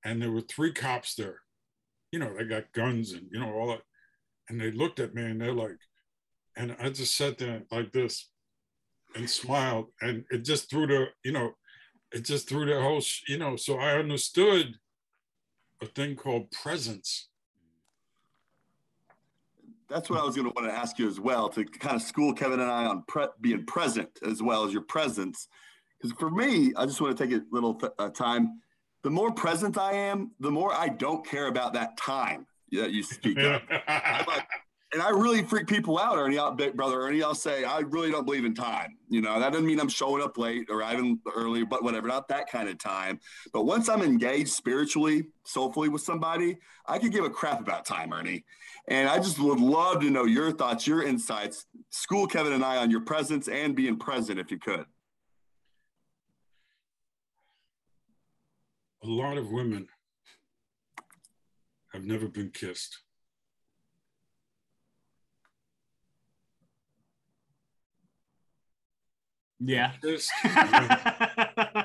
[0.03, 1.39] and there were three cops there.
[2.11, 3.81] You know, they got guns and, you know, all that.
[4.49, 5.77] And they looked at me and they're like,
[6.59, 8.29] and I just sat there like this
[9.15, 11.53] and smiled, and it just threw the, you know,
[12.11, 14.75] it just threw the whole, you know, so I understood
[15.81, 17.29] a thing called presence.
[19.89, 22.01] That's what I was going to want to ask you as well to kind of
[22.01, 25.47] school Kevin and I on pre- being present as well as your presence.
[25.99, 28.59] Because for me, I just want to take a little th- uh, time.
[29.03, 33.01] The more present I am, the more I don't care about that time that you
[33.01, 33.61] speak of.
[33.87, 34.47] like,
[34.91, 37.21] and I really freak people out, Ernie, out, big brother Ernie.
[37.21, 38.97] I'll say I really don't believe in time.
[39.07, 42.27] You know, that doesn't mean I'm showing up late or arriving early, but whatever, not
[42.29, 43.19] that kind of time.
[43.53, 48.11] But once I'm engaged spiritually, soulfully with somebody, I could give a crap about time,
[48.11, 48.45] Ernie.
[48.87, 51.67] And I just would love to know your thoughts, your insights.
[51.91, 54.85] School Kevin and I on your presence and being present, if you could.
[59.03, 59.87] A lot of women
[61.93, 62.99] have never been kissed.
[69.59, 69.91] Yeah.
[70.01, 70.31] Kissed,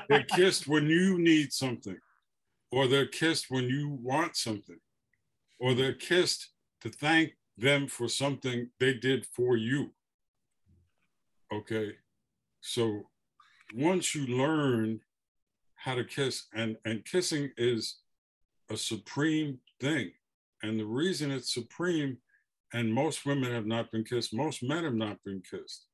[0.09, 1.97] they're kissed when you need something,
[2.71, 4.79] or they're kissed when you want something,
[5.59, 9.91] or they're kissed to thank them for something they did for you.
[11.53, 11.93] Okay.
[12.61, 13.03] So
[13.73, 15.01] once you learn
[15.75, 17.97] how to kiss, and, and kissing is
[18.69, 20.11] a supreme thing.
[20.63, 22.17] And the reason it's supreme,
[22.73, 25.85] and most women have not been kissed, most men have not been kissed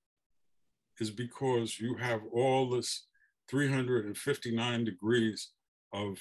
[1.00, 3.06] is because you have all this
[3.50, 5.50] 359 degrees
[5.94, 6.18] of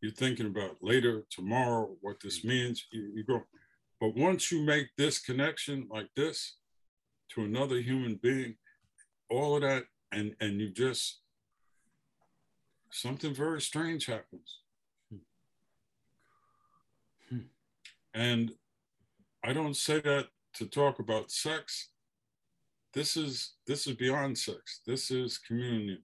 [0.00, 2.48] you're thinking about later, tomorrow, what this mm-hmm.
[2.48, 2.86] means.
[2.92, 3.42] You, you go,
[4.00, 6.56] but once you make this connection like this
[7.30, 8.56] to another human being,
[9.30, 11.20] all of that, and and you just
[12.90, 14.60] something very strange happens.
[17.28, 17.38] Hmm.
[18.14, 18.52] And
[19.44, 21.90] I don't say that to talk about sex
[22.98, 24.80] this is this is beyond sex.
[24.84, 26.02] This is communion.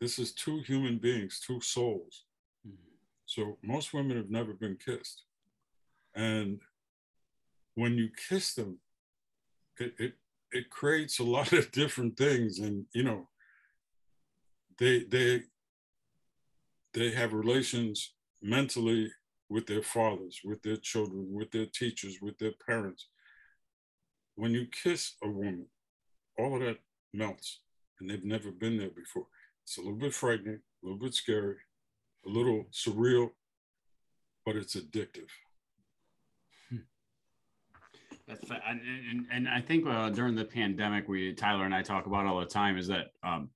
[0.00, 2.24] This is two human beings, two souls.
[2.66, 2.94] Mm-hmm.
[3.26, 5.24] So most women have never been kissed.
[6.14, 6.62] And
[7.74, 8.78] when you kiss them,
[9.78, 10.12] it, it,
[10.50, 12.58] it creates a lot of different things.
[12.58, 13.28] And, you know,
[14.78, 15.42] they, they,
[16.94, 19.12] they have relations mentally
[19.50, 23.08] with their fathers, with their children, with their teachers, with their parents.
[24.36, 25.66] When you kiss a woman,
[26.38, 26.78] all of that
[27.12, 27.60] melts
[28.00, 29.26] and they've never been there before.
[29.64, 31.56] It's a little bit frightening, a little bit scary,
[32.26, 33.30] a little surreal,
[34.44, 35.28] but it's addictive.
[38.28, 42.06] That's and, and, and I think uh, during the pandemic, we Tyler and I talk
[42.06, 43.50] about all the time is that um,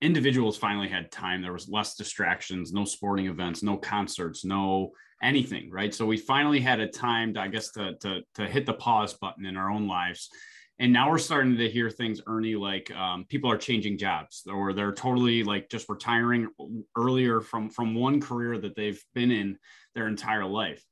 [0.00, 1.42] individuals finally had time.
[1.42, 5.94] There was less distractions, no sporting events, no concerts, no anything, right?
[5.94, 9.14] So we finally had a time, to, I guess, to, to to hit the pause
[9.14, 10.30] button in our own lives.
[10.78, 14.72] And now we're starting to hear things, Ernie, like um, people are changing jobs or
[14.72, 16.48] they're totally like just retiring
[16.96, 19.58] earlier from from one career that they've been in
[19.94, 20.84] their entire life.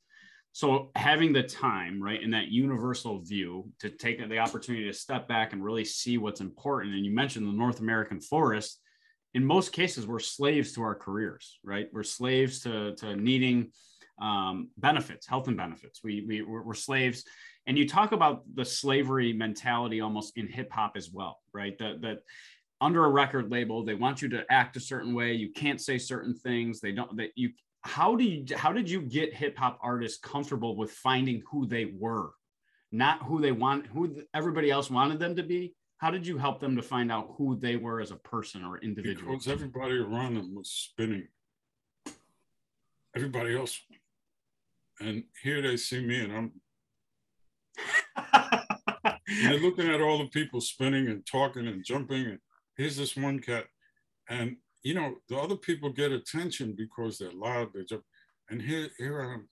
[0.53, 5.29] So having the time right in that universal view to take the opportunity to step
[5.29, 8.79] back and really see what's important and you mentioned the north american forest
[9.35, 11.89] in most cases we're slaves to our careers right?
[11.93, 13.73] We're slaves to, to needing
[14.21, 16.01] um, benefits health and benefits.
[16.05, 17.25] We, we we're, we're slaves
[17.67, 21.79] and you talk about the slavery mentality almost in hip hop as well right?
[21.79, 22.19] That that
[22.81, 25.33] under a record label they want you to act a certain way.
[25.33, 26.81] You can't say certain things.
[26.81, 27.51] They don't that you
[27.83, 31.87] how do you how did you get hip hop artists comfortable with finding who they
[31.97, 32.33] were?
[32.93, 35.75] Not who they want who everybody else wanted them to be?
[35.99, 38.79] How did you help them to find out who they were as a person or
[38.79, 39.33] individual?
[39.33, 41.29] Because everybody around them was spinning.
[43.17, 43.81] Everybody else.
[45.01, 46.53] And here they see me and i'm
[49.29, 52.39] and they're looking at all the people spinning and talking and jumping and
[52.77, 53.65] here's this one cat
[54.29, 58.05] and you know, the other people get attention because they're loud, they jump,
[58.51, 59.49] and here, here I am.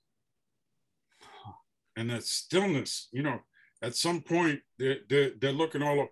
[1.97, 3.41] And that stillness, you know,
[3.83, 6.11] at some point they're, they're, they're looking all up.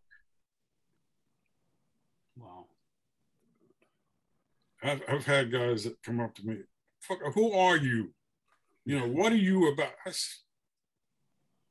[2.36, 2.64] Wow.
[4.82, 6.56] I've, I've had guys that come up to me,
[7.34, 8.12] who are you?
[8.86, 9.92] You know, what are you about?
[10.06, 10.12] I,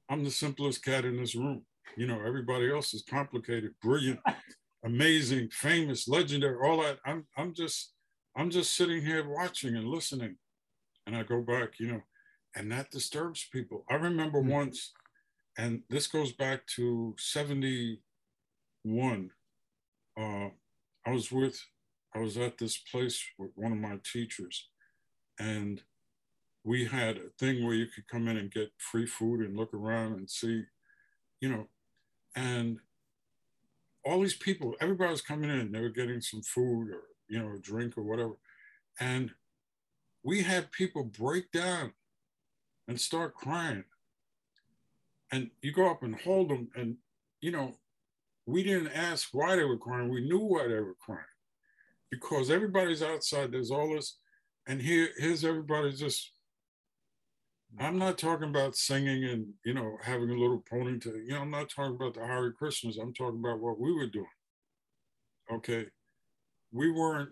[0.10, 1.64] I'm the simplest cat in this room.
[1.98, 4.20] You know, everybody else is complicated, brilliant,
[4.86, 7.00] amazing, famous, legendary, all that.
[7.06, 7.94] I'm I'm just
[8.36, 10.38] I'm just sitting here watching and listening.
[11.06, 12.02] And I go back, you know,
[12.56, 13.86] and that disturbs people.
[13.90, 14.52] I remember mm-hmm.
[14.52, 14.92] once,
[15.58, 19.32] and this goes back to 71.
[20.20, 20.50] Uh,
[21.06, 21.60] I was with,
[22.14, 24.68] I was at this place with one of my teachers,
[25.40, 25.82] and
[26.64, 29.74] we had a thing where you could come in and get free food and look
[29.74, 30.64] around and see,
[31.42, 31.68] you know,
[32.36, 32.80] and
[34.06, 37.54] all these people, everybody was coming in, they were getting some food or, you know,
[37.54, 38.34] a drink or whatever.
[39.00, 39.32] And
[40.24, 41.94] we had people break down
[42.88, 43.84] and start crying.
[45.32, 46.98] And you go up and hold them, and,
[47.40, 47.76] you know,
[48.46, 50.10] we didn't ask why they were crying.
[50.10, 51.22] We knew why they were crying
[52.10, 53.52] because everybody's outside.
[53.52, 54.18] There's all this,
[54.68, 56.32] and here, here's everybody just
[57.78, 61.24] I'm not talking about singing and you know having a little ponytail.
[61.24, 63.00] You know, I'm not talking about the Hare Krishnas.
[63.00, 64.26] I'm talking about what we were doing.
[65.52, 65.86] Okay,
[66.72, 67.30] we weren't,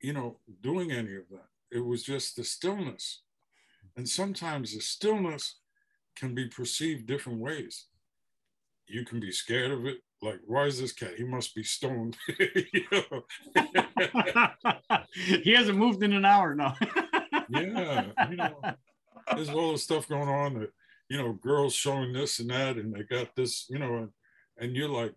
[0.00, 1.46] you know, doing any of that.
[1.70, 3.22] It was just the stillness,
[3.96, 5.56] and sometimes the stillness
[6.16, 7.86] can be perceived different ways.
[8.86, 9.98] You can be scared of it.
[10.20, 11.14] Like, why is this cat?
[11.16, 12.16] He must be stoned.
[15.14, 16.76] he hasn't moved in an hour now.
[17.48, 18.60] yeah, you know
[19.34, 20.70] there's all this stuff going on that
[21.08, 24.08] you know girls showing this and that and they got this you know and,
[24.58, 25.14] and you're like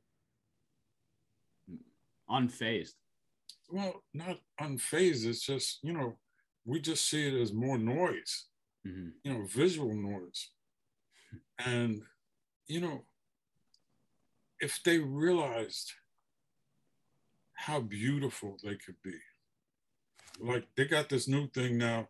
[2.30, 2.94] unfazed
[3.70, 6.18] well not unfazed it's just you know
[6.66, 8.46] we just see it as more noise
[8.86, 9.10] mm-hmm.
[9.24, 10.50] you know visual noise
[11.60, 12.02] and
[12.68, 13.04] you know
[14.60, 15.94] if they realized
[17.54, 19.16] how beautiful they could be
[20.40, 22.08] like they got this new thing now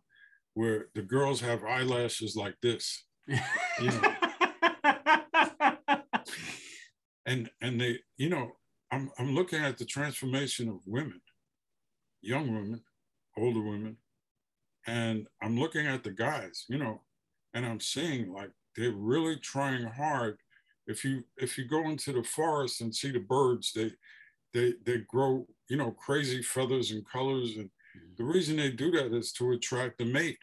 [0.56, 3.04] where the girls have eyelashes like this.
[3.28, 3.36] You
[3.82, 4.14] know?
[7.26, 8.52] and and they, you know,
[8.90, 11.20] I'm I'm looking at the transformation of women,
[12.22, 12.80] young women,
[13.36, 13.98] older women,
[14.86, 17.02] and I'm looking at the guys, you know,
[17.52, 20.38] and I'm seeing like they're really trying hard.
[20.86, 23.92] If you if you go into the forest and see the birds, they
[24.54, 27.68] they they grow, you know, crazy feathers and colors and
[28.16, 30.38] the reason they do that is to attract a mate.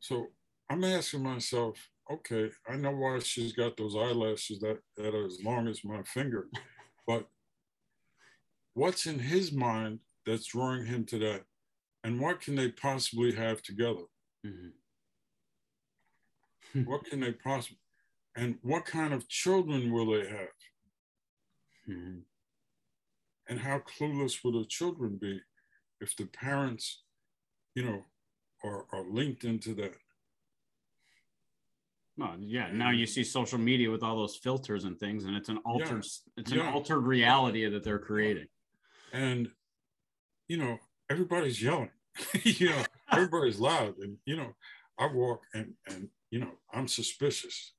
[0.00, 0.28] So
[0.68, 1.78] I'm asking myself,
[2.10, 6.02] okay, I know why she's got those eyelashes that, that are as long as my
[6.02, 6.48] finger,
[7.06, 7.26] but
[8.74, 11.44] what's in his mind that's drawing him to that?
[12.02, 14.04] And what can they possibly have together?
[14.44, 14.72] Mhm.
[16.84, 17.78] What can they possibly,
[18.36, 20.48] and what kind of children will they have?
[21.88, 22.22] Mhm.
[23.48, 25.40] And how clueless will the children be
[26.00, 27.02] if the parents,
[27.74, 28.04] you know,
[28.62, 29.92] are, are linked into that?
[32.16, 32.70] Well, yeah.
[32.72, 36.04] Now you see social media with all those filters and things, and it's an altered,
[36.36, 36.72] it's an Yeah.
[36.72, 38.46] altered reality that they're creating.
[39.12, 39.48] and
[40.48, 40.78] you know
[41.10, 41.90] everybody's yelling
[42.42, 42.82] you know
[43.12, 44.54] everybody's loud and you know
[44.98, 47.72] i walk and and you know i'm suspicious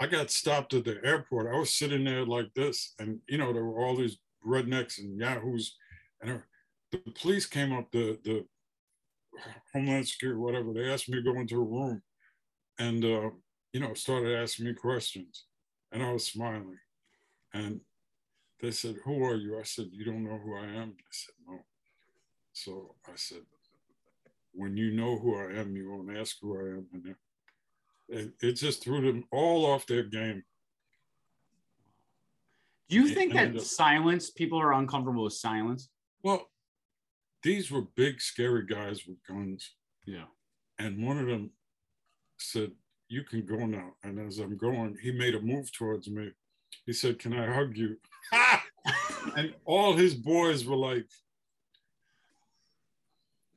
[0.00, 3.52] i got stopped at the airport i was sitting there like this and you know
[3.52, 5.76] there were all these rednecks and yahoos
[6.22, 6.42] and
[6.92, 8.44] the police came up the the
[9.72, 12.02] homeland security whatever they asked me to go into a room
[12.78, 13.30] and uh,
[13.72, 15.44] you know started asking me questions
[15.92, 16.78] and i was smiling
[17.52, 17.80] and
[18.60, 19.58] they said, Who are you?
[19.58, 20.90] I said, You don't know who I am?
[20.90, 21.58] They said, No.
[22.52, 23.42] So I said,
[24.52, 26.86] When you know who I am, you won't ask who I am.
[26.92, 27.14] And
[28.10, 30.42] it, it just threw them all off their game.
[32.88, 35.88] Do you think and, that uh, silence, people are uncomfortable with silence?
[36.24, 36.50] Well,
[37.42, 39.70] these were big, scary guys with guns.
[40.06, 40.24] Yeah.
[40.78, 41.50] And one of them
[42.38, 42.72] said,
[43.08, 43.92] You can go now.
[44.02, 46.30] And as I'm going, he made a move towards me.
[46.84, 47.96] He said, Can I hug you?
[49.36, 51.06] and all his boys were like,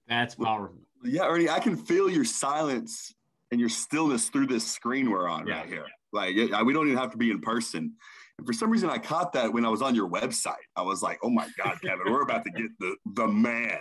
[0.08, 0.78] That's powerful.
[1.04, 3.14] Yeah, Ernie, I can feel your silence
[3.54, 5.60] and your stillness through this screen we're on Yeah.
[5.60, 5.86] right here.
[6.12, 7.94] Like it, I- we don't even have to be in person.
[8.40, 10.66] And for some reason, I caught that when I was on your website.
[10.76, 13.80] I was like, "Oh my God, Kevin, we're about to get the the man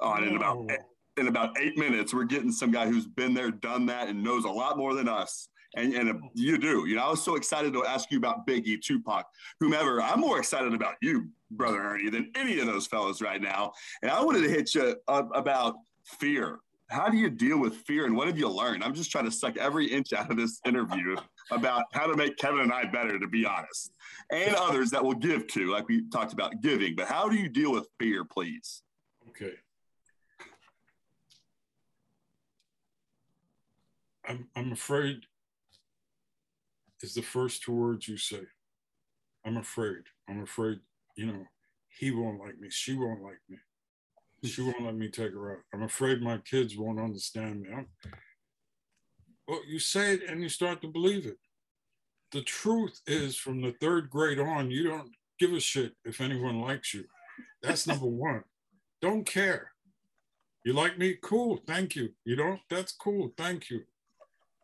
[0.00, 0.66] on in about
[1.18, 2.14] in about eight minutes.
[2.14, 5.08] We're getting some guy who's been there, done that, and knows a lot more than
[5.08, 5.48] us.
[5.76, 6.86] And, and you do.
[6.86, 9.24] You know, I was so excited to ask you about Biggie, Tupac,
[9.60, 10.00] whomever.
[10.02, 13.72] I'm more excited about you, brother Ernie, than any of those fellows right now.
[14.02, 15.76] And I wanted to hit you up about
[16.18, 16.60] fear.
[16.92, 18.84] How do you deal with fear, and what have you learned?
[18.84, 21.16] I'm just trying to suck every inch out of this interview
[21.50, 23.94] about how to make Kevin and I better, to be honest,
[24.30, 26.94] and others that we'll give to, like we talked about giving.
[26.94, 28.82] But how do you deal with fear, please?
[29.30, 29.54] Okay.
[34.28, 35.22] I'm I'm afraid
[37.00, 38.42] is the first two words you say.
[39.44, 40.02] I'm afraid.
[40.28, 40.78] I'm afraid,
[41.16, 41.46] you know,
[41.88, 42.68] he won't like me.
[42.70, 43.56] She won't like me.
[44.44, 45.58] She won't let me take her out.
[45.72, 47.68] I'm afraid my kids won't understand me.
[47.72, 47.86] I'm,
[49.46, 51.36] well, you say it and you start to believe it.
[52.32, 56.60] The truth is, from the third grade on, you don't give a shit if anyone
[56.60, 57.04] likes you.
[57.62, 58.42] That's number one.
[59.00, 59.70] Don't care.
[60.64, 61.16] You like me?
[61.22, 61.60] Cool.
[61.66, 62.10] Thank you.
[62.24, 62.60] You don't?
[62.70, 63.32] That's cool.
[63.36, 63.80] Thank you.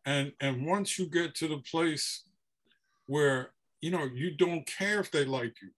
[0.06, 2.22] And and once you get to the place
[3.06, 3.50] where
[3.80, 5.70] you know you don't care if they like you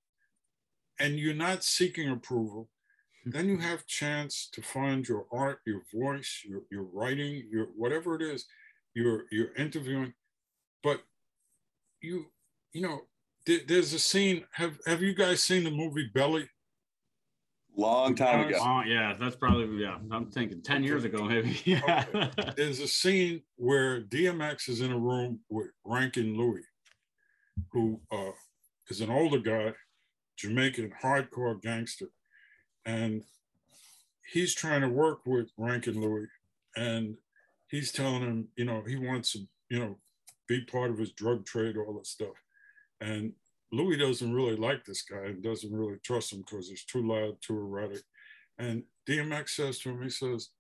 [0.98, 2.68] and you're not seeking approval,
[3.24, 8.14] then you have chance to find your art, your voice, your, your writing, your whatever
[8.14, 8.46] it is,
[8.94, 10.14] you're you're interviewing.
[10.82, 11.02] But
[12.00, 12.26] you,
[12.72, 13.02] you know,
[13.46, 14.44] there- there's a scene.
[14.52, 16.48] Have have you guys seen the movie Belly?
[17.76, 18.58] Long time ago.
[18.60, 19.14] Oh, yeah.
[19.18, 19.96] That's probably, yeah.
[20.10, 21.56] I'm thinking 10 years ago, maybe.
[21.64, 22.04] Yeah.
[22.56, 26.64] there's a scene where DMX is in a room with Rankin Louie,
[27.72, 28.32] who uh,
[28.88, 29.72] is an older guy,
[30.36, 32.06] Jamaican hardcore gangster,
[32.86, 33.22] and
[34.32, 36.26] he's trying to work with Rankin Louie,
[36.76, 37.16] and
[37.68, 39.98] he's telling him, you know, he wants to, you know,
[40.48, 42.34] be part of his drug trade, all that stuff,
[43.00, 43.32] and
[43.72, 47.36] Louie doesn't really like this guy and doesn't really trust him because he's too loud,
[47.40, 48.02] too erratic,
[48.58, 50.50] and DMX says to him, he says,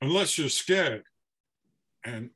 [0.00, 1.04] unless you're scared.
[2.04, 2.30] And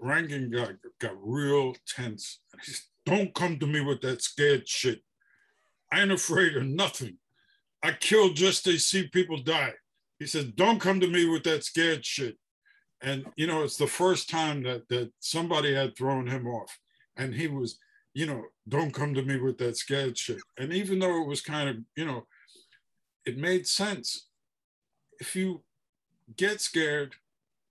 [0.00, 2.40] Rankin got, got real tense.
[2.62, 5.02] He says, Don't come to me with that scared shit.
[5.90, 7.16] I ain't afraid of nothing.
[7.82, 9.74] I kill just to see people die.
[10.18, 12.36] He said, Don't come to me with that scared shit.
[13.02, 16.76] And you know, it's the first time that that somebody had thrown him off.
[17.16, 17.78] And he was,
[18.14, 20.40] you know, don't come to me with that scared shit.
[20.58, 22.26] And even though it was kind of, you know,
[23.24, 24.28] it made sense.
[25.20, 25.62] If you
[26.36, 27.14] get scared.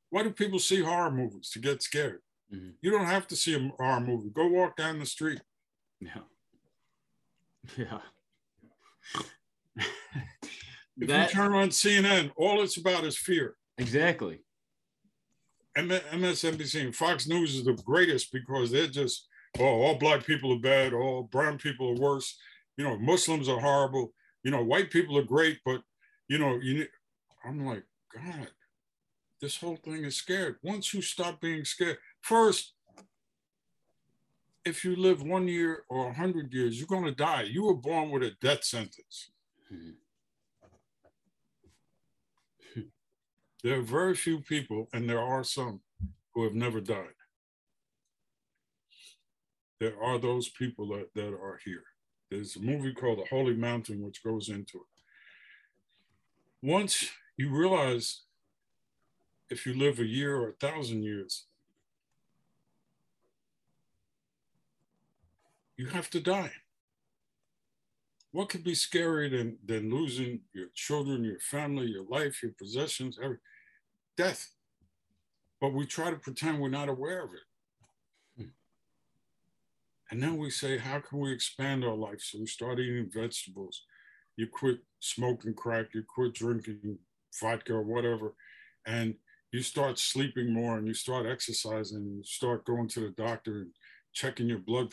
[0.09, 2.21] Why do people see horror movies to get scared?
[2.53, 2.75] Mhm.
[2.81, 4.29] You don't have to see a horror movie.
[4.29, 5.41] Go walk down the street.
[5.99, 6.21] Yeah.
[7.77, 7.99] Yeah.
[10.99, 13.55] If that you turn on CNN, all it's about is fear.
[13.78, 14.39] exactly.
[15.78, 19.28] MSNBC and Fox News is the greatest because they're just,
[19.59, 22.36] oh, all black people are bad, all brown people are worse.
[22.78, 24.11] You know, Muslims are horrible.
[24.43, 25.82] You know, white people are great, but
[26.28, 26.88] you know, you.
[27.45, 28.49] I'm like, God,
[29.39, 30.55] this whole thing is scared.
[30.63, 32.73] Once you stop being scared, first,
[34.65, 37.43] if you live one year or a hundred years, you're gonna die.
[37.43, 39.30] You were born with a death sentence.
[43.63, 45.82] There are very few people, and there are some
[46.34, 47.15] who have never died.
[49.80, 51.84] There are those people that, that are here.
[52.30, 54.97] There's a movie called The Holy Mountain, which goes into it.
[56.61, 58.22] Once you realize
[59.49, 61.45] if you live a year or a thousand years,
[65.78, 66.51] you have to die.
[68.32, 73.17] What could be scarier than, than losing your children, your family, your life, your possessions,
[73.21, 73.38] every
[74.15, 74.49] death?
[75.59, 78.41] But we try to pretend we're not aware of it.
[78.41, 78.49] Hmm.
[80.11, 82.21] And then we say, how can we expand our life?
[82.21, 83.84] So we start eating vegetables.
[84.36, 86.99] You quit smoking crack, you quit drinking
[87.41, 88.36] vodka or whatever,
[88.86, 89.15] and
[89.51, 93.71] you start sleeping more and you start exercising you start going to the doctor and
[94.13, 94.91] checking your blood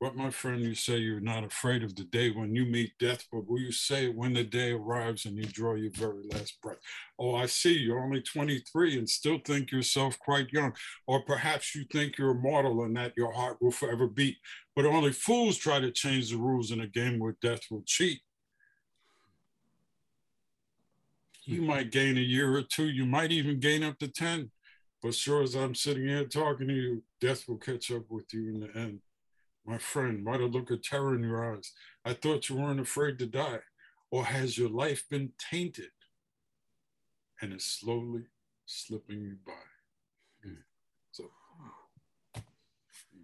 [0.00, 3.26] what my friend you say you're not afraid of the day when you meet death
[3.30, 6.58] but will you say it when the day arrives and you draw your very last
[6.62, 6.78] breath?
[7.18, 10.72] Oh i see you're only 23 and still think yourself quite young.
[11.06, 14.38] Or perhaps you think you're immortal and that your heart will forever beat.
[14.74, 18.20] But only fools try to change the rules in a game where death will cheat.
[21.44, 21.66] You hmm.
[21.66, 24.50] might gain a year or two you might even gain up to 10
[25.02, 28.48] but sure as i'm sitting here talking to you death will catch up with you
[28.48, 29.00] in the end
[29.66, 31.72] my friend, why the look of terror in your eyes?
[32.04, 33.60] I thought you weren't afraid to die.
[34.10, 35.90] Or has your life been tainted
[37.40, 38.24] and is slowly
[38.66, 39.52] slipping you by?
[40.44, 40.54] Hmm.
[41.12, 41.30] So,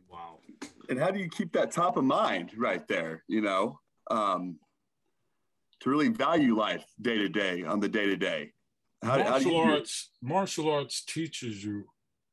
[0.09, 0.39] wow.
[0.89, 3.25] And how do you keep that top of mind right there?
[3.27, 3.81] You know,
[4.11, 4.59] um,
[5.81, 8.53] to really value life day to day on the day to day.
[9.03, 11.85] Martial arts, martial arts teaches you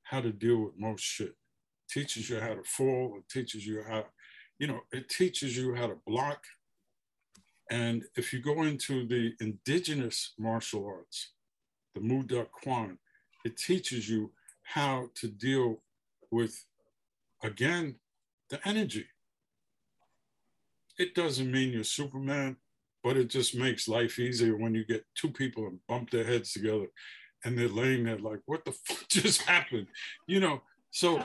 [0.04, 1.36] how to deal with most shit
[1.90, 4.06] teaches you how to fall, it teaches you how,
[4.60, 6.44] you know, it teaches you how to block.
[7.72, 11.32] And if you go into the indigenous martial arts,
[11.96, 12.98] the Moo Duk Kwan,
[13.46, 14.32] it teaches you
[14.64, 15.82] how to deal
[16.32, 16.66] with,
[17.42, 17.96] again,
[18.50, 19.06] the energy.
[20.98, 22.58] It doesn't mean you're Superman,
[23.04, 26.54] but it just makes life easier when you get two people and bump their heads
[26.54, 26.88] together
[27.44, 29.88] and they're laying there like, what the fuck just happened?
[30.28, 30.62] You know,
[30.94, 31.24] so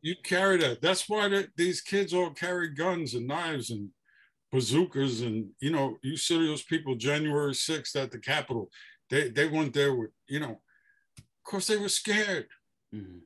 [0.00, 0.80] you carry that.
[0.80, 3.90] That's why these kids all carry guns and knives and
[4.52, 5.22] bazookas.
[5.22, 8.70] And, you know, you see those people January 6th at the Capitol.
[9.10, 10.60] They, they went there with, you know,
[11.18, 12.46] of course they were scared.
[12.94, 13.18] Mm-hmm.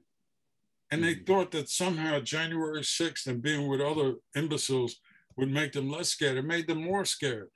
[0.91, 1.25] And they mm-hmm.
[1.25, 4.97] thought that somehow January 6th and being with other imbeciles
[5.37, 6.39] would make them less scared.
[6.39, 7.49] It made them more scared.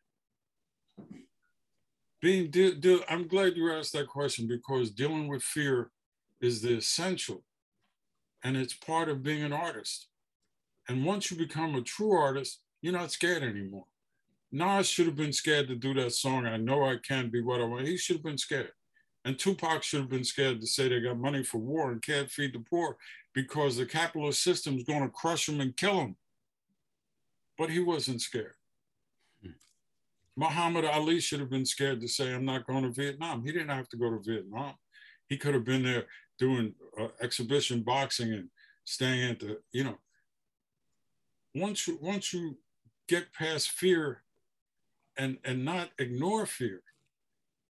[2.20, 5.91] Being, de- de- I'm glad you asked that question because dealing with fear
[6.43, 7.43] is the essential
[8.47, 10.07] and it's part of being an artist.
[10.88, 13.86] And once you become a true artist, you're not scared anymore.
[14.53, 16.47] Nas should have been scared to do that song.
[16.47, 17.88] I know I can be what I want.
[17.88, 18.70] He should have been scared.
[19.24, 22.30] And Tupac should have been scared to say they got money for war and can't
[22.30, 22.97] feed the poor
[23.34, 26.16] because the capitalist system is going to crush them and kill them.
[27.59, 28.55] But he wasn't scared.
[29.42, 29.59] Hmm.
[30.36, 33.44] Muhammad Ali should have been scared to say, I'm not going to Vietnam.
[33.44, 34.74] He didn't have to go to Vietnam.
[35.28, 36.05] He could have been there
[36.39, 38.49] doing uh, exhibition boxing and
[38.84, 39.99] staying at the, you know,
[41.55, 42.59] once you once you
[43.09, 44.22] get past fear
[45.16, 46.82] and and not ignore fear,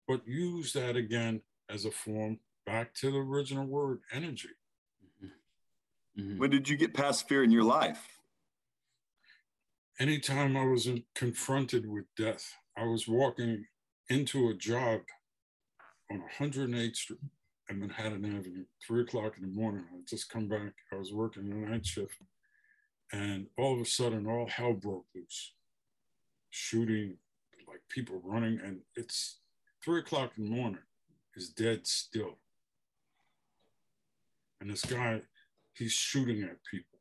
[0.07, 4.49] but use that again as a form back to the original word energy.
[5.25, 6.23] Mm-hmm.
[6.23, 6.39] mm-hmm.
[6.39, 8.07] When did you get past fear in your life?
[9.99, 13.67] Anytime I was in, confronted with death, I was walking
[14.09, 15.01] into a job
[16.11, 17.21] on 108th Street
[17.71, 19.85] in Manhattan Avenue, three o'clock in the morning.
[19.93, 20.73] I just come back.
[20.93, 22.16] I was working the night shift,
[23.12, 25.53] and all of a sudden, all hell broke loose.
[26.51, 27.16] Shooting,
[27.68, 29.39] like people running, and it's
[29.85, 30.81] three o'clock in the morning.
[31.37, 32.39] Is dead still,
[34.61, 35.21] and this guy,
[35.75, 36.99] he's shooting at people,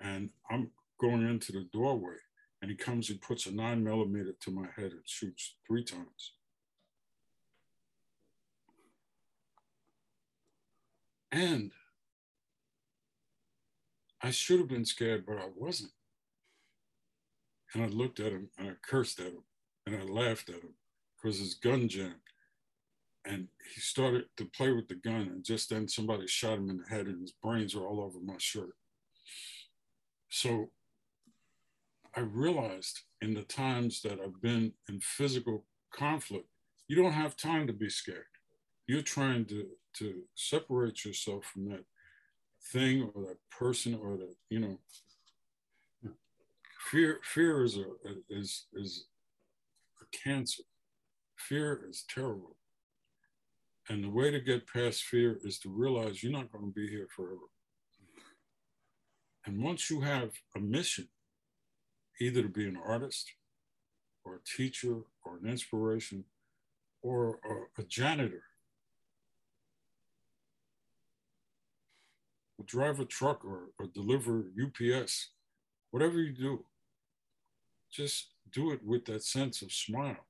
[0.00, 2.16] and I'm going into the doorway,
[2.62, 6.32] and he comes and puts a nine millimeter to my head and shoots three times.
[11.32, 11.72] And
[14.22, 15.92] I should have been scared, but I wasn't.
[17.74, 19.44] And I looked at him and I cursed at him
[19.86, 20.74] and I laughed at him
[21.16, 22.14] because his gun jammed.
[23.24, 26.78] And he started to play with the gun, and just then somebody shot him in
[26.78, 28.74] the head, and his brains are all over my shirt.
[30.30, 30.70] So
[32.16, 36.46] I realized in the times that I've been in physical conflict,
[36.88, 38.24] you don't have time to be scared.
[38.90, 39.66] you're trying to
[39.98, 41.84] to separate yourself from that
[42.72, 44.78] thing or that person or that you know
[46.90, 47.84] fear fear is a
[48.28, 49.06] is is
[50.00, 50.62] a cancer.
[51.36, 52.56] Fear is terrible.
[53.88, 56.88] And the way to get past fear is to realize you're not going to be
[56.88, 57.48] here forever.
[59.46, 61.08] And once you have a mission
[62.20, 63.32] either to be an artist
[64.24, 66.24] or a teacher or an inspiration
[67.02, 67.40] or
[67.78, 68.42] a, a janitor
[72.60, 75.30] or drive a truck or, or deliver UPS,
[75.90, 76.64] whatever you do,
[77.90, 80.26] just do it with that sense of smile.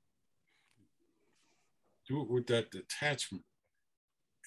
[2.08, 3.44] Do it with that detachment.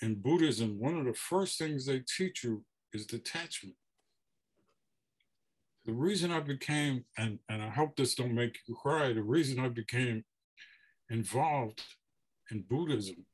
[0.02, 2.64] In Buddhism, one of the first things they teach you
[2.94, 3.76] is detachment.
[5.86, 9.60] The reason I became, and, and I hope this don't make you cry, the reason
[9.60, 10.24] I became
[11.10, 11.82] involved
[12.50, 13.26] in Buddhism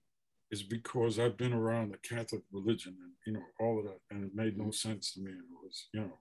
[0.51, 4.23] is because I've been around the Catholic religion and you know all of that, and
[4.23, 5.31] it made no sense to me.
[5.31, 6.17] It was you know,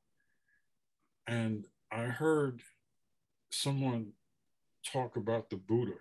[1.26, 2.62] and I heard
[3.50, 4.12] someone
[4.84, 5.98] talk about the Buddha,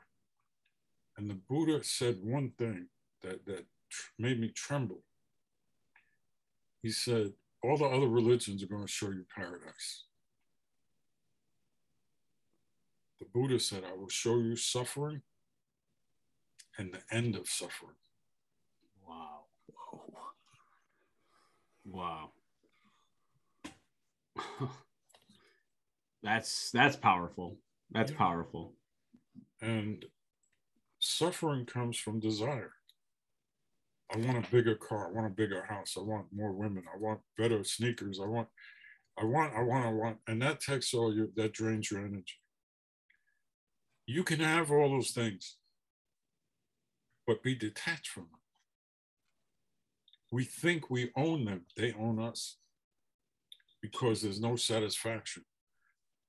[1.17, 2.88] and the Buddha said one thing
[3.21, 3.65] that that
[4.19, 5.01] made me tremble.
[6.82, 10.03] He said, "All the other religions are going to show you paradise."
[13.19, 15.21] The Buddha said, "I will show you suffering."
[16.78, 17.95] and the end of suffering.
[19.08, 19.45] Wow.
[19.68, 20.03] Whoa.
[21.89, 22.32] Wow.
[26.24, 27.58] That's that's powerful.
[27.91, 28.18] That's yeah.
[28.18, 28.74] powerful.
[29.62, 30.03] And
[30.99, 32.72] suffering comes from desire.
[34.14, 35.08] I want a bigger car.
[35.08, 35.95] I want a bigger house.
[35.97, 36.84] I want more women.
[36.93, 38.20] I want better sneakers.
[38.24, 38.47] I want,
[39.20, 40.18] I want, I want, I want.
[40.28, 42.36] And that takes all your, that drains your energy.
[44.05, 45.58] You can have all those things,
[47.26, 48.39] but be detached from them.
[50.38, 52.57] We think we own them, they own us
[53.81, 55.43] because there's no satisfaction.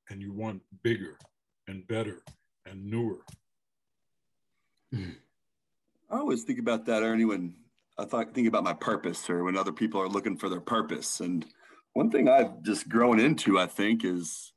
[0.08, 1.18] And you want bigger
[1.66, 2.22] and better
[2.64, 3.18] and newer.
[4.94, 5.10] I
[6.08, 7.54] always think about that, Ernie, when
[7.98, 11.20] I thought think about my purpose or when other people are looking for their purpose.
[11.20, 11.44] And
[11.92, 14.54] one thing I've just grown into, I think, is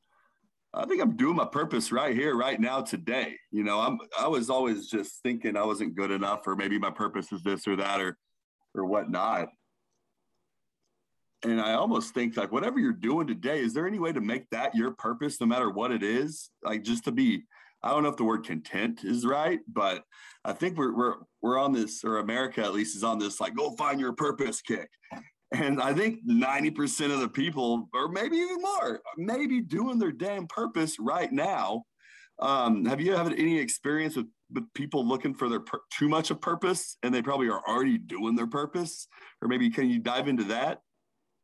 [0.73, 3.35] I think I'm doing my purpose right here, right now, today.
[3.51, 6.91] You know, I'm I was always just thinking I wasn't good enough, or maybe my
[6.91, 8.17] purpose is this or that, or
[8.75, 9.49] or whatnot.
[11.43, 14.49] And I almost think like whatever you're doing today, is there any way to make
[14.51, 16.51] that your purpose, no matter what it is?
[16.63, 17.43] Like just to be,
[17.81, 20.03] I don't know if the word content is right, but
[20.45, 23.55] I think we're we're we're on this, or America at least is on this like
[23.55, 24.89] go find your purpose kick.
[25.53, 30.47] And I think 90% of the people, or maybe even more, maybe doing their damn
[30.47, 31.83] purpose right now.
[32.39, 36.31] Um, have you had any experience with with people looking for their per- too much
[36.31, 39.07] of purpose and they probably are already doing their purpose?
[39.41, 40.81] Or maybe can you dive into that?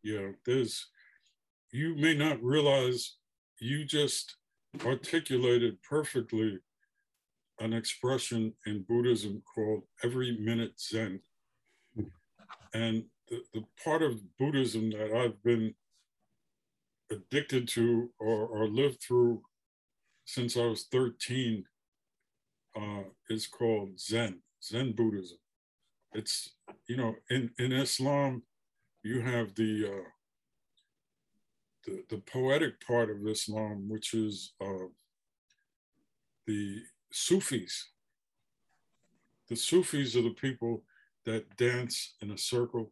[0.03, 0.87] Yeah there's
[1.71, 3.15] you may not realize
[3.59, 4.35] you just
[4.85, 6.59] articulated perfectly
[7.59, 11.19] an expression in buddhism called every minute zen.
[12.73, 15.73] And the, the part of buddhism that i've been
[17.11, 19.41] addicted to or, or lived through
[20.25, 21.63] since i was 13
[22.77, 25.37] uh, is called Zen, Zen Buddhism.
[26.13, 26.51] It's,
[26.87, 28.43] you know, in, in Islam,
[29.03, 30.09] you have the, uh,
[31.85, 34.87] the, the poetic part of Islam, which is uh,
[36.45, 37.89] the Sufis.
[39.49, 40.83] The Sufis are the people
[41.25, 42.91] that dance in a circle,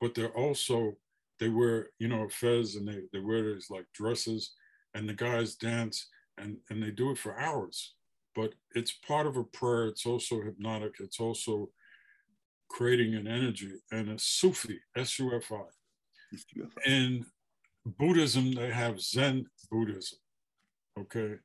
[0.00, 0.96] but they're also,
[1.40, 4.52] they wear, you know, a fez and they, they wear these like dresses
[4.94, 6.08] and the guys dance
[6.38, 7.94] and, and they do it for hours
[8.36, 9.86] but it's part of a prayer.
[9.86, 10.96] It's also hypnotic.
[11.00, 11.70] It's also
[12.68, 16.88] creating an energy and a Sufi, S U F I.
[16.88, 17.24] In
[17.86, 20.18] Buddhism, they have Zen Buddhism.
[21.00, 21.36] Okay.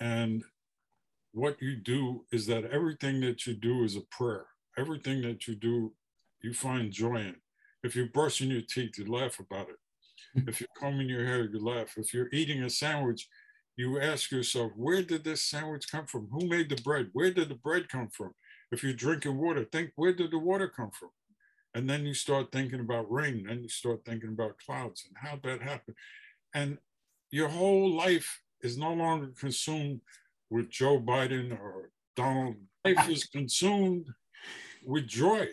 [0.00, 0.44] And
[1.32, 4.46] what you do is that everything that you do is a prayer.
[4.78, 5.92] Everything that you do,
[6.42, 7.36] you find joy in.
[7.82, 9.76] If you're brushing your teeth, you laugh about it.
[10.34, 10.48] Hmm.
[10.48, 11.94] if you're combing your hair, you laugh.
[11.96, 13.28] If you're eating a sandwich,
[13.76, 16.28] you ask yourself, where did this sandwich come from?
[16.30, 17.10] Who made the bread?
[17.12, 18.32] Where did the bread come from?
[18.70, 21.10] If you're drinking water, think, where did the water come from?
[21.74, 25.38] And then you start thinking about rain, and you start thinking about clouds and how
[25.42, 25.96] that happened.
[26.54, 26.78] And
[27.30, 30.00] your whole life is no longer consumed
[30.50, 32.56] with Joe Biden or Donald.
[32.84, 34.06] Life is consumed
[34.86, 35.48] with joy.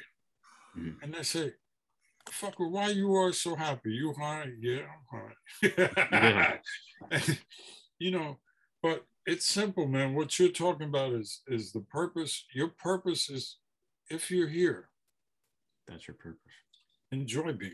[0.77, 1.03] Mm-hmm.
[1.03, 1.53] And they say,
[2.29, 3.93] fucker, why you are so happy?
[3.93, 4.51] You high?
[4.59, 6.59] Yeah, I'm high.
[7.11, 7.17] yeah.
[8.01, 8.39] you know,
[8.81, 10.15] but it's simple, man.
[10.15, 12.45] What you're talking about is is the purpose.
[12.53, 13.57] Your purpose is
[14.09, 14.89] if you're here,
[15.87, 16.39] That's your purpose.
[17.11, 17.73] Enjoy being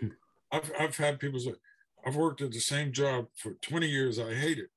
[0.00, 0.18] here.
[0.52, 1.54] I've, I've had people say,
[2.06, 4.18] I've worked at the same job for 20 years.
[4.18, 4.70] I hate it.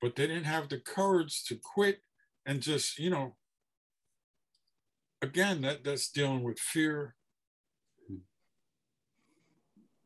[0.00, 2.00] But they didn't have the courage to quit
[2.46, 3.36] and just, you know,
[5.22, 7.14] again, that, that's dealing with fear.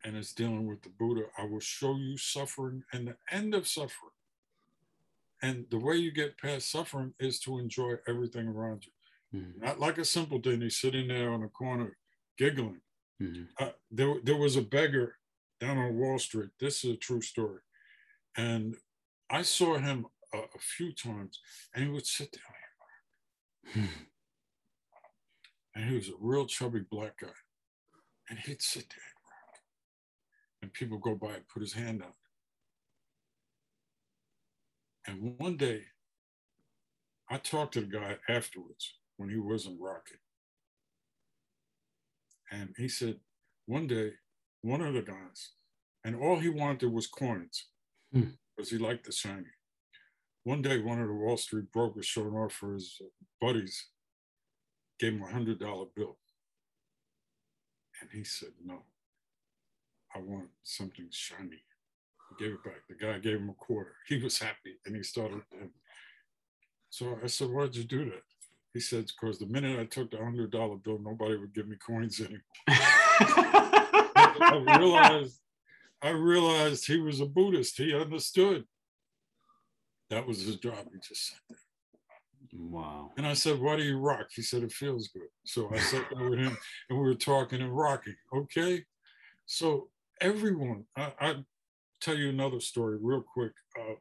[0.03, 1.23] And it's dealing with the Buddha.
[1.37, 4.11] I will show you suffering and the end of suffering.
[5.41, 9.39] And the way you get past suffering is to enjoy everything around you.
[9.39, 9.65] Mm-hmm.
[9.65, 11.97] Not like a simpleton, he's sitting there on the corner
[12.37, 12.81] giggling.
[13.21, 13.43] Mm-hmm.
[13.59, 15.15] Uh, there, there was a beggar
[15.59, 16.49] down on Wall Street.
[16.59, 17.59] This is a true story.
[18.37, 18.75] And
[19.29, 21.39] I saw him a, a few times
[21.73, 23.89] and he would sit down here.
[25.75, 27.27] and he was a real chubby black guy.
[28.29, 29.12] And he'd sit there
[30.63, 32.15] and people go by and put his hand out.
[35.05, 35.81] And one day,
[37.29, 40.19] I talked to the guy afterwards when he wasn't rocking.
[42.49, 43.17] And he said,
[43.65, 44.13] one day,
[44.61, 45.51] one of the guys,
[46.05, 47.67] and all he wanted was coins
[48.13, 48.29] hmm.
[48.55, 49.43] because he liked the shiny.
[50.45, 53.01] One day, one of the Wall Street brokers showing off for his
[53.41, 53.87] buddies
[54.97, 56.17] gave him a hundred dollar bill.
[57.99, 58.83] And he said, no,
[60.15, 61.63] I want something shiny.
[62.29, 62.87] He gave it back.
[62.87, 63.95] The guy gave him a quarter.
[64.07, 65.41] He was happy and he started.
[65.59, 65.69] And
[66.89, 68.23] so I said, why'd you do that?
[68.73, 71.75] He said, because the minute I took the hundred dollar bill, nobody would give me
[71.75, 72.41] coins anymore.
[74.39, 75.39] I realized
[76.01, 77.77] I realized he was a Buddhist.
[77.77, 78.65] He understood.
[80.09, 80.85] That was his job.
[80.91, 81.57] He just sat there.
[82.59, 83.11] Wow.
[83.17, 84.27] And I said, Why do you rock?
[84.35, 85.29] He said, It feels good.
[85.45, 86.57] So I sat there with him
[86.89, 88.15] and we were talking and rocking.
[88.35, 88.83] Okay.
[89.45, 89.87] So
[90.21, 91.35] everyone, I, I
[92.01, 93.53] tell you another story real quick.
[93.79, 93.95] Uh,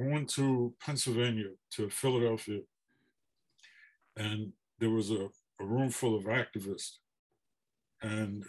[0.00, 2.60] I went to Pennsylvania, to Philadelphia,
[4.16, 5.28] and there was a,
[5.60, 6.96] a room full of activists.
[8.02, 8.44] And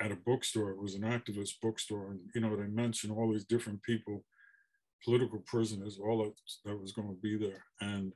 [0.00, 3.44] at a bookstore, it was an activist bookstore, and you know, they mentioned all these
[3.44, 4.24] different people,
[5.04, 6.32] political prisoners, all that,
[6.64, 7.64] that was going to be there.
[7.80, 8.12] And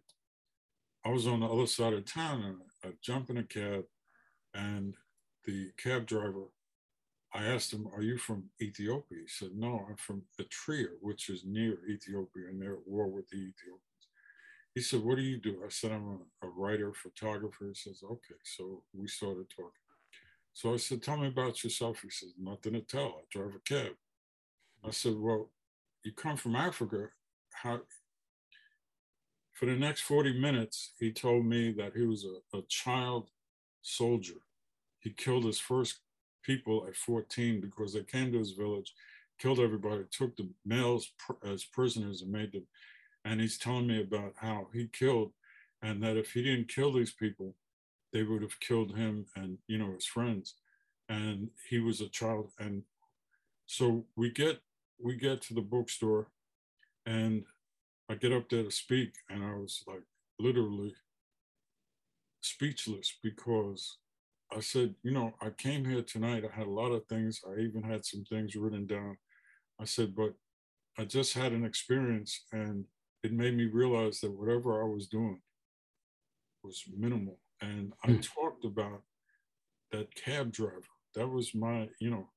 [1.04, 3.84] I was on the other side of town, and I jumped in a cab,
[4.54, 4.94] and
[5.44, 6.44] the cab driver
[7.34, 9.18] I asked him, Are you from Ethiopia?
[9.22, 13.28] He said, No, I'm from Eritrea, which is near Ethiopia, and they're at war with
[13.30, 13.80] the Ethiopians.
[14.74, 15.62] He said, What do you do?
[15.64, 17.66] I said, I'm a, a writer, photographer.
[17.66, 18.34] He says, Okay.
[18.44, 19.70] So we started talking.
[20.52, 22.00] So I said, Tell me about yourself.
[22.02, 23.20] He says, Nothing to tell.
[23.20, 23.92] I drive a cab.
[24.84, 25.50] I said, Well,
[26.04, 27.08] you come from Africa.
[27.54, 27.80] How?
[29.52, 33.28] For the next 40 minutes, he told me that he was a, a child
[33.80, 34.40] soldier.
[35.00, 36.00] He killed his first
[36.42, 38.92] people at 14 because they came to his village,
[39.38, 41.12] killed everybody, took the males
[41.44, 42.66] as prisoners and made them.
[43.24, 45.32] And he's telling me about how he killed,
[45.82, 47.54] and that if he didn't kill these people,
[48.12, 50.54] they would have killed him and you know his friends.
[51.08, 52.82] And he was a child, and
[53.66, 54.60] so we get
[54.98, 56.28] we get to the bookstore,
[57.06, 57.44] and
[58.08, 60.02] I get up there to speak, and I was like
[60.38, 60.94] literally
[62.40, 63.98] speechless because
[64.54, 66.44] I said, you know, I came here tonight.
[66.44, 67.40] I had a lot of things.
[67.46, 69.16] I even had some things written down.
[69.80, 70.34] I said, but
[70.98, 72.84] I just had an experience and
[73.22, 75.40] it made me realize that whatever I was doing
[76.62, 77.38] was minimal.
[77.60, 78.22] And I mm.
[78.34, 79.02] talked about
[79.92, 80.82] that cab driver.
[81.14, 82.28] That was my, you know,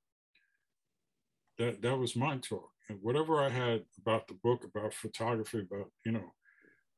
[1.58, 2.70] that that was my talk.
[2.90, 6.34] And whatever I had about the book, about photography, about, you know,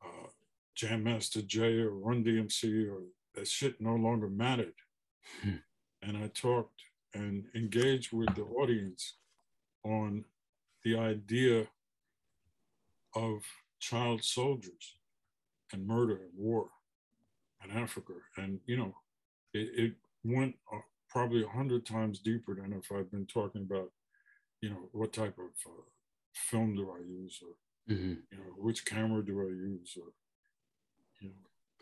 [0.05, 0.27] uh,
[0.75, 3.01] Jam Master Jay or Run DMC or
[3.35, 4.73] that shit no longer mattered
[5.41, 5.55] Hmm.
[6.01, 9.13] And I talked and engaged with the audience
[9.83, 10.25] on
[10.83, 11.67] the idea
[13.15, 13.43] of
[13.79, 14.95] child soldiers
[15.73, 16.67] and murder and war
[17.63, 18.13] in Africa.
[18.37, 18.95] And, you know,
[19.53, 23.91] it, it went uh, probably a hundred times deeper than if I'd been talking about,
[24.61, 25.81] you know, what type of uh,
[26.33, 28.13] film do I use or, mm-hmm.
[28.31, 30.11] you know, which camera do I use or,
[31.21, 31.35] you know,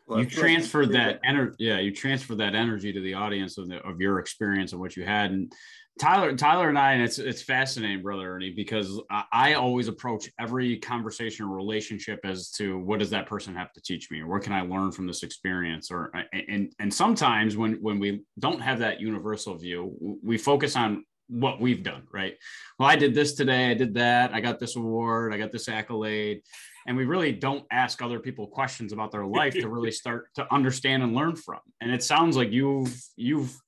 [0.08, 3.78] well, you transferred that energy yeah you transferred that energy to the audience of, the,
[3.80, 5.52] of your experience and what you had and
[6.00, 10.30] tyler tyler and i and it's it's fascinating brother ernie because I, I always approach
[10.40, 14.28] every conversation or relationship as to what does that person have to teach me or
[14.28, 18.62] what can i learn from this experience or and and sometimes when when we don't
[18.62, 22.36] have that universal view we focus on what we've done, right?
[22.78, 25.68] Well, I did this today, I did that, I got this award, I got this
[25.68, 26.42] accolade
[26.88, 30.54] and we really don't ask other people questions about their life to really start to
[30.54, 33.60] understand and learn from and it sounds like you've you've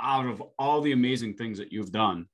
[0.00, 2.26] out of all the amazing things that you've done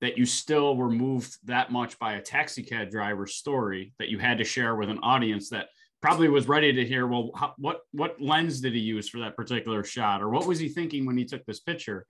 [0.00, 4.18] that you still were moved that much by a taxi cab driver's story that you
[4.18, 5.68] had to share with an audience that
[6.04, 9.34] probably was ready to hear, well, how, what what lens did he use for that
[9.34, 12.04] particular shot, or what was he thinking when he took this picture?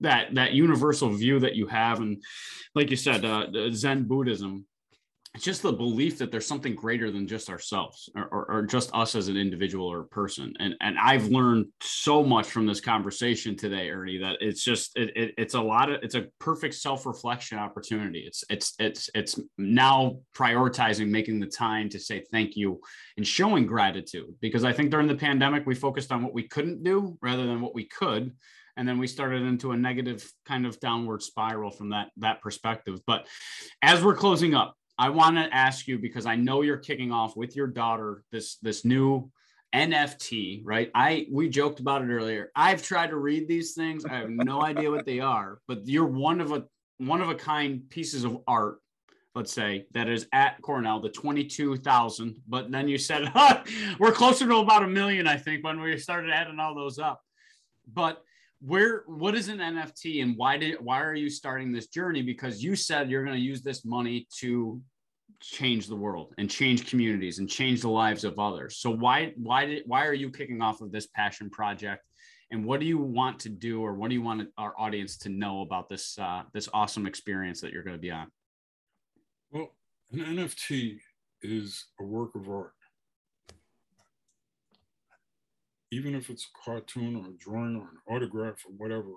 [0.00, 2.22] That that universal view that you have, and
[2.74, 4.66] like you said, uh, Zen Buddhism
[5.34, 8.90] it's just the belief that there's something greater than just ourselves or, or, or, just
[8.94, 10.52] us as an individual or person.
[10.58, 15.16] And and i've learned so much from this conversation today ernie that it's just it,
[15.16, 18.24] it, it's a lot of it's a perfect self-reflection opportunity.
[18.26, 22.80] It's it's it's it's now prioritizing making the time to say thank you
[23.16, 26.82] and showing gratitude because i think during the pandemic we focused on what we couldn't
[26.82, 28.32] do rather than what we could
[28.78, 33.00] and then we started into a negative kind of downward spiral from that that perspective
[33.06, 33.26] but
[33.82, 37.36] as we're closing up I want to ask you because I know you're kicking off
[37.36, 39.30] with your daughter this this new
[39.74, 40.90] NFT, right?
[40.94, 42.50] I we joked about it earlier.
[42.56, 44.04] I've tried to read these things.
[44.04, 46.64] I have no idea what they are, but you're one of a
[46.98, 48.78] one of a kind pieces of art,
[49.36, 52.36] let's say, that is at Cornell, the 22,000.
[52.48, 53.30] But then you said
[54.00, 57.20] we're closer to about a million, I think, when we started adding all those up.
[57.92, 58.22] But
[58.60, 62.22] where what is an nft and why did why are you starting this journey?
[62.22, 64.80] Because you said you're going to use this money to
[65.40, 68.78] change the world and change communities and change the lives of others.
[68.78, 72.04] So why why did why are you kicking off of this passion project?
[72.50, 75.28] And what do you want to do or what do you want our audience to
[75.28, 78.26] know about this uh, this awesome experience that you're going to be on?
[79.52, 79.70] Well
[80.10, 80.98] an nft
[81.42, 82.72] is a work of art
[85.90, 89.12] even if it's a cartoon or a drawing or an autograph or whatever,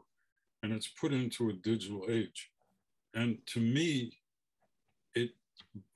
[0.63, 2.49] and it's put into a digital age.
[3.13, 4.13] And to me,
[5.15, 5.32] it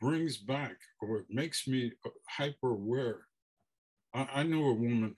[0.01, 1.93] brings back or it makes me
[2.27, 3.27] hyper aware.
[4.13, 5.15] I, I knew a woman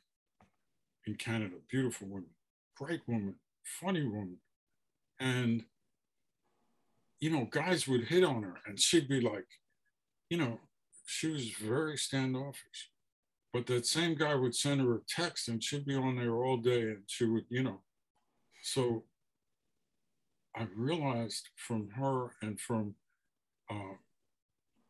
[1.05, 2.29] in Canada, beautiful woman,
[2.75, 4.37] great woman, funny woman.
[5.19, 5.63] And,
[7.19, 9.47] you know, guys would hit on her and she'd be like,
[10.29, 10.59] you know,
[11.05, 12.91] she was very standoffish.
[13.53, 16.57] But that same guy would send her a text and she'd be on there all
[16.57, 17.81] day and she would, you know.
[18.61, 19.03] So
[20.55, 22.95] I realized from her and from
[23.69, 23.95] uh,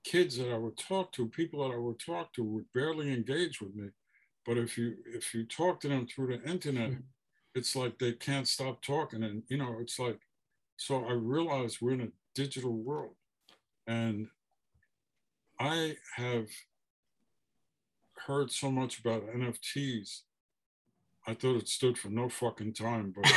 [0.03, 3.61] kids that I would talk to, people that I would talk to would barely engage
[3.61, 3.89] with me.
[4.45, 7.01] But if you if you talk to them through the internet, mm-hmm.
[7.53, 9.23] it's like they can't stop talking.
[9.23, 10.19] And you know, it's like
[10.77, 13.15] so I realized we're in a digital world.
[13.87, 14.27] And
[15.59, 16.47] I have
[18.25, 20.21] heard so much about NFTs.
[21.25, 23.25] I thought it stood for no fucking time, but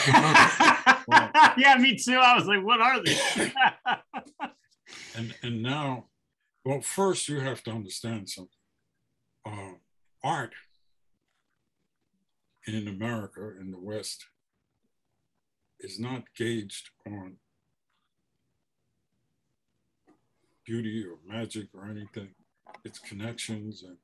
[1.58, 2.16] yeah, me too.
[2.16, 3.20] I was like, what are these?
[5.16, 6.06] and and now,
[6.64, 8.50] well, first you have to understand something.
[9.44, 9.74] Uh,
[10.22, 10.52] art
[12.66, 14.26] in America, in the West,
[15.80, 17.36] is not gauged on
[20.64, 22.34] beauty or magic or anything.
[22.84, 23.96] It's connections and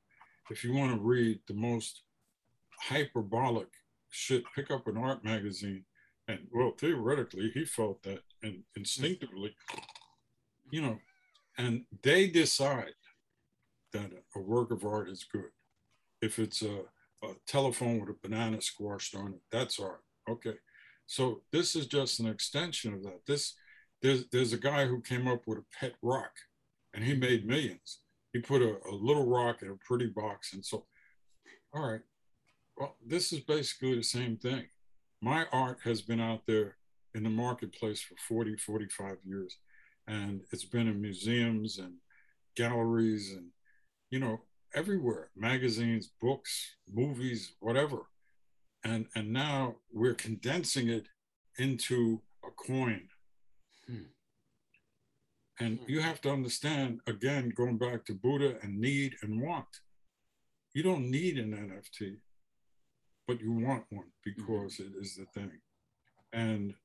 [0.49, 2.01] if you want to read the most
[2.79, 3.67] hyperbolic
[4.09, 5.83] shit, pick up an art magazine.
[6.27, 9.55] And well, theoretically, he felt that and instinctively,
[10.71, 10.97] you know,
[11.57, 12.93] and they decide
[13.93, 15.51] that a work of art is good.
[16.21, 16.81] If it's a,
[17.23, 20.01] a telephone with a banana squashed on it, that's art.
[20.29, 20.55] Okay.
[21.05, 23.21] So this is just an extension of that.
[23.25, 23.53] This
[24.01, 26.31] there's there's a guy who came up with a pet rock
[26.93, 27.99] and he made millions
[28.37, 30.53] he put a, a little rock in a pretty box.
[30.53, 30.85] And so,
[31.73, 32.01] all right,
[32.77, 34.65] well, this is basically the same thing.
[35.21, 36.77] My art has been out there
[37.15, 39.57] in the marketplace for 40, 45 years.
[40.07, 41.95] And it's been in museums and
[42.55, 43.47] galleries and,
[44.11, 44.41] you know,
[44.75, 48.03] everywhere magazines, books, movies, whatever.
[48.83, 51.07] And, and now we're condensing it
[51.57, 53.07] into a coin.
[53.87, 54.03] Hmm.
[55.59, 59.65] And you have to understand, again, going back to Buddha and need and want.
[60.73, 62.17] You don't need an NFT,
[63.27, 64.83] but you want one because mm-hmm.
[64.83, 65.59] it is the thing.
[66.31, 66.75] And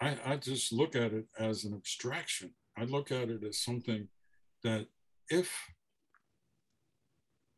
[0.00, 2.54] I, I just look at it as an abstraction.
[2.76, 4.06] I look at it as something
[4.62, 4.86] that
[5.28, 5.52] if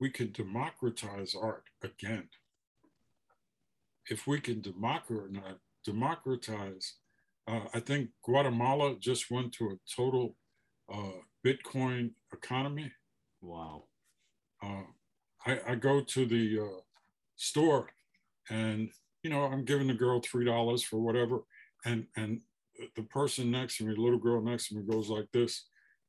[0.01, 2.29] we could democratize art again,
[4.09, 6.95] if we can democratize, democratize
[7.47, 10.37] uh, I think Guatemala just went to a total
[10.93, 12.91] uh, Bitcoin economy.
[13.41, 13.85] Wow.
[14.63, 14.83] Uh,
[15.47, 16.81] I, I, go to the uh,
[17.37, 17.89] store
[18.51, 18.91] and,
[19.23, 21.41] you know, I'm giving the girl $3 for whatever.
[21.87, 22.43] And, and
[22.95, 25.65] the person next to me, the little girl next to me goes like this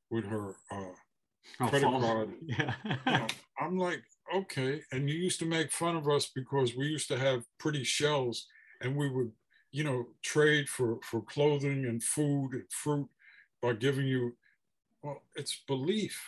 [0.09, 2.33] with her uh, credit card.
[2.41, 2.73] Yeah.
[2.83, 3.27] you know,
[3.59, 4.01] I'm like,
[4.35, 4.81] okay.
[4.91, 8.47] And you used to make fun of us because we used to have pretty shells
[8.81, 9.31] and we would
[9.71, 13.07] you know, trade for, for clothing and food and fruit
[13.61, 14.35] by giving you,
[15.01, 16.19] well, it's belief.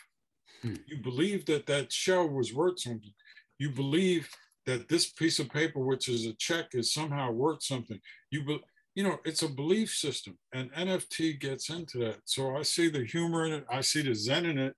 [0.62, 0.76] Hmm.
[0.88, 3.14] You believe that that shell was worth something.
[3.60, 4.30] You believe
[4.66, 8.00] that this piece of paper, which is a check, is somehow worth something.
[8.32, 8.62] You, be,
[8.96, 12.20] you know, it's a belief system, and NFT gets into that.
[12.26, 14.76] So I see the humor in it, I see the zen in it,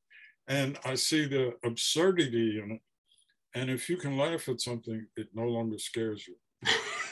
[0.47, 2.81] and I see the absurdity in it.
[3.53, 6.35] And if you can laugh at something, it no longer scares you.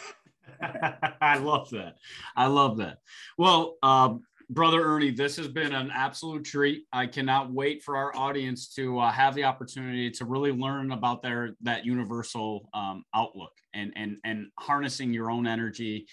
[1.21, 1.95] I love that.
[2.35, 2.97] I love that.
[3.37, 6.85] Well, um, brother Ernie, this has been an absolute treat.
[6.91, 11.21] I cannot wait for our audience to uh, have the opportunity to really learn about
[11.21, 16.07] their that universal um, outlook and and and harnessing your own energy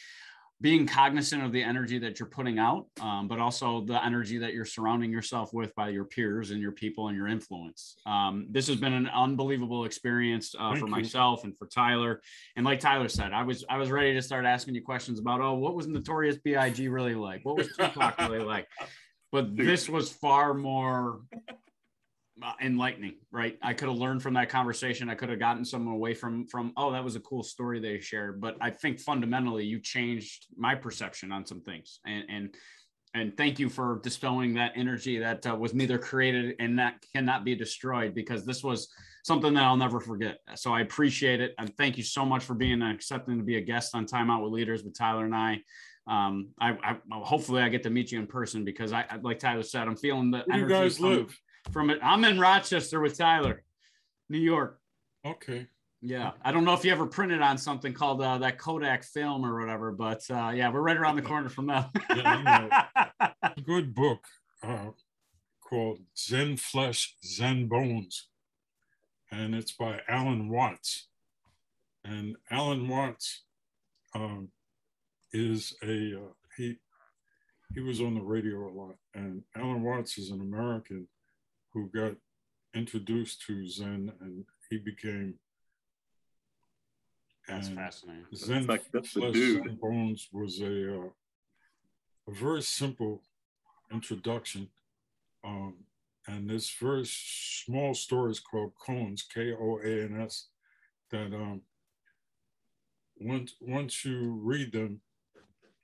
[0.63, 4.53] being cognizant of the energy that you're putting out, um, but also the energy that
[4.53, 7.97] you're surrounding yourself with by your peers and your people and your influence.
[8.05, 10.87] Um, this has been an unbelievable experience uh, for you.
[10.87, 12.21] myself and for Tyler.
[12.57, 15.41] And like Tyler said, I was I was ready to start asking you questions about
[15.41, 16.89] oh, what was Notorious B.I.G.
[16.89, 17.45] really like?
[17.45, 18.69] What was Tupac really like?
[19.33, 21.21] But this was far more
[22.61, 23.59] enlightening, right?
[23.62, 25.09] I could have learned from that conversation.
[25.09, 28.01] I could have gotten someone away from from oh, that was a cool story they
[28.01, 28.41] shared.
[28.41, 32.55] But I think fundamentally, you changed my perception on some things, and and
[33.14, 37.45] and thank you for dispelling that energy that uh, was neither created and that cannot
[37.45, 38.88] be destroyed because this was
[39.24, 40.38] something that I'll never forget.
[40.55, 43.61] So I appreciate it and thank you so much for being accepting to be a
[43.61, 45.61] guest on Time Out with Leaders with Tyler and I.
[46.07, 49.62] Um, I, I hopefully I get to meet you in person because I, like Tyler
[49.62, 50.74] said, I'm feeling the Where energy.
[50.74, 51.36] You guys live?
[51.73, 51.99] From it.
[52.03, 53.63] I'm in Rochester with Tyler,
[54.29, 54.81] New York.
[55.25, 55.67] Okay.
[56.03, 59.45] Yeah, I don't know if you ever printed on something called uh, that Kodak film
[59.45, 61.91] or whatever, but uh, yeah, we're right around the corner from that.
[62.09, 64.25] yeah, a good book
[64.63, 64.87] uh,
[65.61, 68.29] called Zen Flesh, Zen Bones,
[69.31, 71.09] and it's by Alan Watts.
[72.03, 73.43] And Alan Watts
[74.15, 74.49] um,
[75.35, 76.79] is a uh, he
[77.75, 81.07] he was on the radio a lot, and Alan Watts is an American
[81.73, 82.12] who got
[82.75, 85.35] introduced to Zen and he became.
[87.49, 88.27] That's fascinating.
[88.35, 91.09] Zen like, that's Zen Bones was a uh,
[92.29, 93.23] a very simple
[93.93, 94.68] introduction,
[95.45, 95.75] um,
[96.29, 100.49] and this very small story is called Koans, K O A N S,
[101.11, 101.62] that um,
[103.18, 105.01] once once you read them,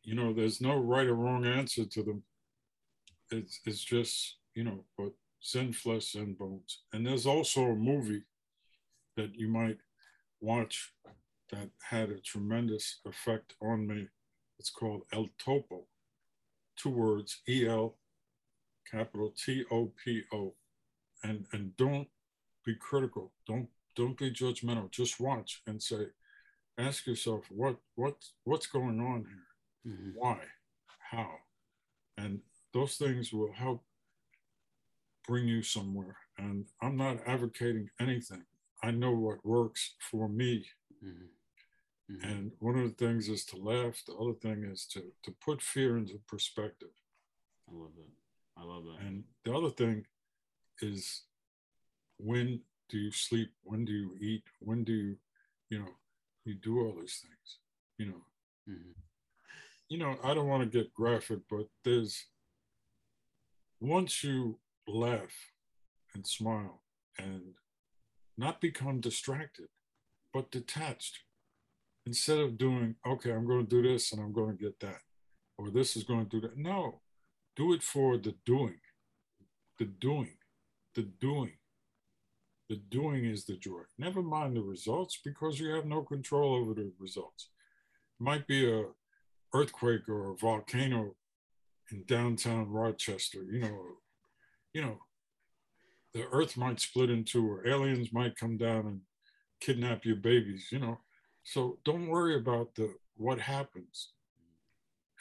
[0.04, 2.22] you know there's no right or wrong answer to them.
[3.32, 5.12] It's it's just you know, but
[5.46, 6.82] Zen Flesh, Zen Bones.
[6.92, 8.22] And there's also a movie
[9.16, 9.78] that you might
[10.40, 10.92] watch
[11.50, 14.08] that had a tremendous effect on me.
[14.58, 15.84] It's called El Topo,
[16.76, 17.96] two words, E L,
[18.90, 20.54] capital T O P O.
[21.22, 22.08] And, and don't
[22.64, 23.32] be critical.
[23.46, 24.90] Don't don't be judgmental.
[24.90, 26.08] Just watch and say,
[26.76, 30.10] ask yourself what what what's going on here, mm-hmm.
[30.14, 30.38] why,
[31.10, 31.30] how,
[32.18, 32.40] and
[32.74, 33.82] those things will help
[35.26, 36.16] bring you somewhere.
[36.38, 38.44] And I'm not advocating anything.
[38.82, 40.66] I know what works for me.
[41.04, 42.14] Mm-hmm.
[42.14, 42.28] Mm-hmm.
[42.30, 44.02] And one of the things is to laugh.
[44.06, 46.90] The other thing is to, to put fear into perspective.
[47.68, 48.60] I love that.
[48.60, 49.06] I love that.
[49.06, 50.06] And the other thing
[50.80, 51.22] is
[52.18, 53.50] when do you sleep?
[53.64, 54.44] When do you eat?
[54.60, 55.16] When do you,
[55.70, 55.90] you know,
[56.44, 57.58] you do all these things,
[57.98, 58.22] you know?
[58.70, 58.92] Mm-hmm.
[59.88, 62.26] You know, I don't want to get graphic, but there's
[63.80, 65.52] once you laugh
[66.14, 66.82] and smile
[67.18, 67.54] and
[68.38, 69.66] not become distracted,
[70.32, 71.20] but detached.
[72.06, 75.00] Instead of doing, okay, I'm going to do this and I'm going to get that,
[75.58, 76.56] or this is going to do that.
[76.56, 77.00] No,
[77.56, 78.78] do it for the doing,
[79.78, 80.36] the doing,
[80.94, 81.52] the doing.
[82.68, 83.82] The doing is the joy.
[83.96, 87.50] Never mind the results because you have no control over the results.
[88.18, 88.86] It might be a
[89.54, 91.14] earthquake or a volcano
[91.92, 93.78] in downtown Rochester, you know,
[94.76, 94.98] you know,
[96.12, 99.00] the earth might split in two, or aliens might come down and
[99.58, 100.98] kidnap your babies, you know.
[101.44, 104.12] So don't worry about the what happens.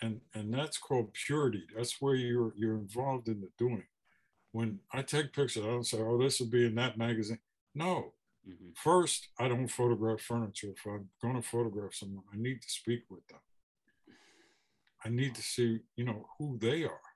[0.02, 1.64] And and that's called purity.
[1.74, 3.86] That's where you're you're involved in the doing.
[4.52, 7.40] When I take pictures, I don't say, oh, this will be in that magazine.
[7.74, 8.12] No.
[8.46, 8.72] Mm-hmm.
[8.76, 10.74] First, I don't photograph furniture.
[10.76, 13.40] If I'm going to photograph someone, I need to speak with them.
[15.06, 17.15] I need to see, you know, who they are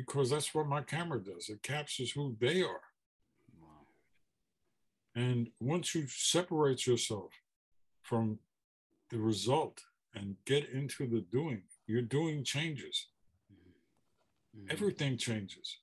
[0.00, 1.50] because that's what my camera does.
[1.50, 2.80] It captures who they are.
[3.60, 3.86] Wow.
[5.14, 7.32] And once you separate yourself
[8.02, 8.38] from
[9.10, 9.82] the result
[10.14, 13.08] and get into the doing, your doing changes.
[14.56, 14.70] Mm-hmm.
[14.70, 15.76] Everything changes.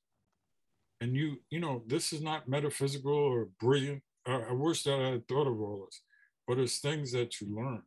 [1.00, 4.02] And you, you know, this is not metaphysical or brilliant.
[4.26, 6.02] I, I wish that I had thought of all this,
[6.48, 7.84] but it's things that you learn.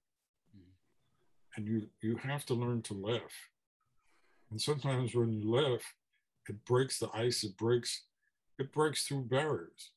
[0.57, 1.57] Mm-hmm.
[1.57, 3.51] And you you have to learn to laugh.
[4.53, 5.83] And sometimes when you laugh,
[6.49, 8.03] it breaks the ice, it breaks
[8.59, 9.91] it breaks through barriers.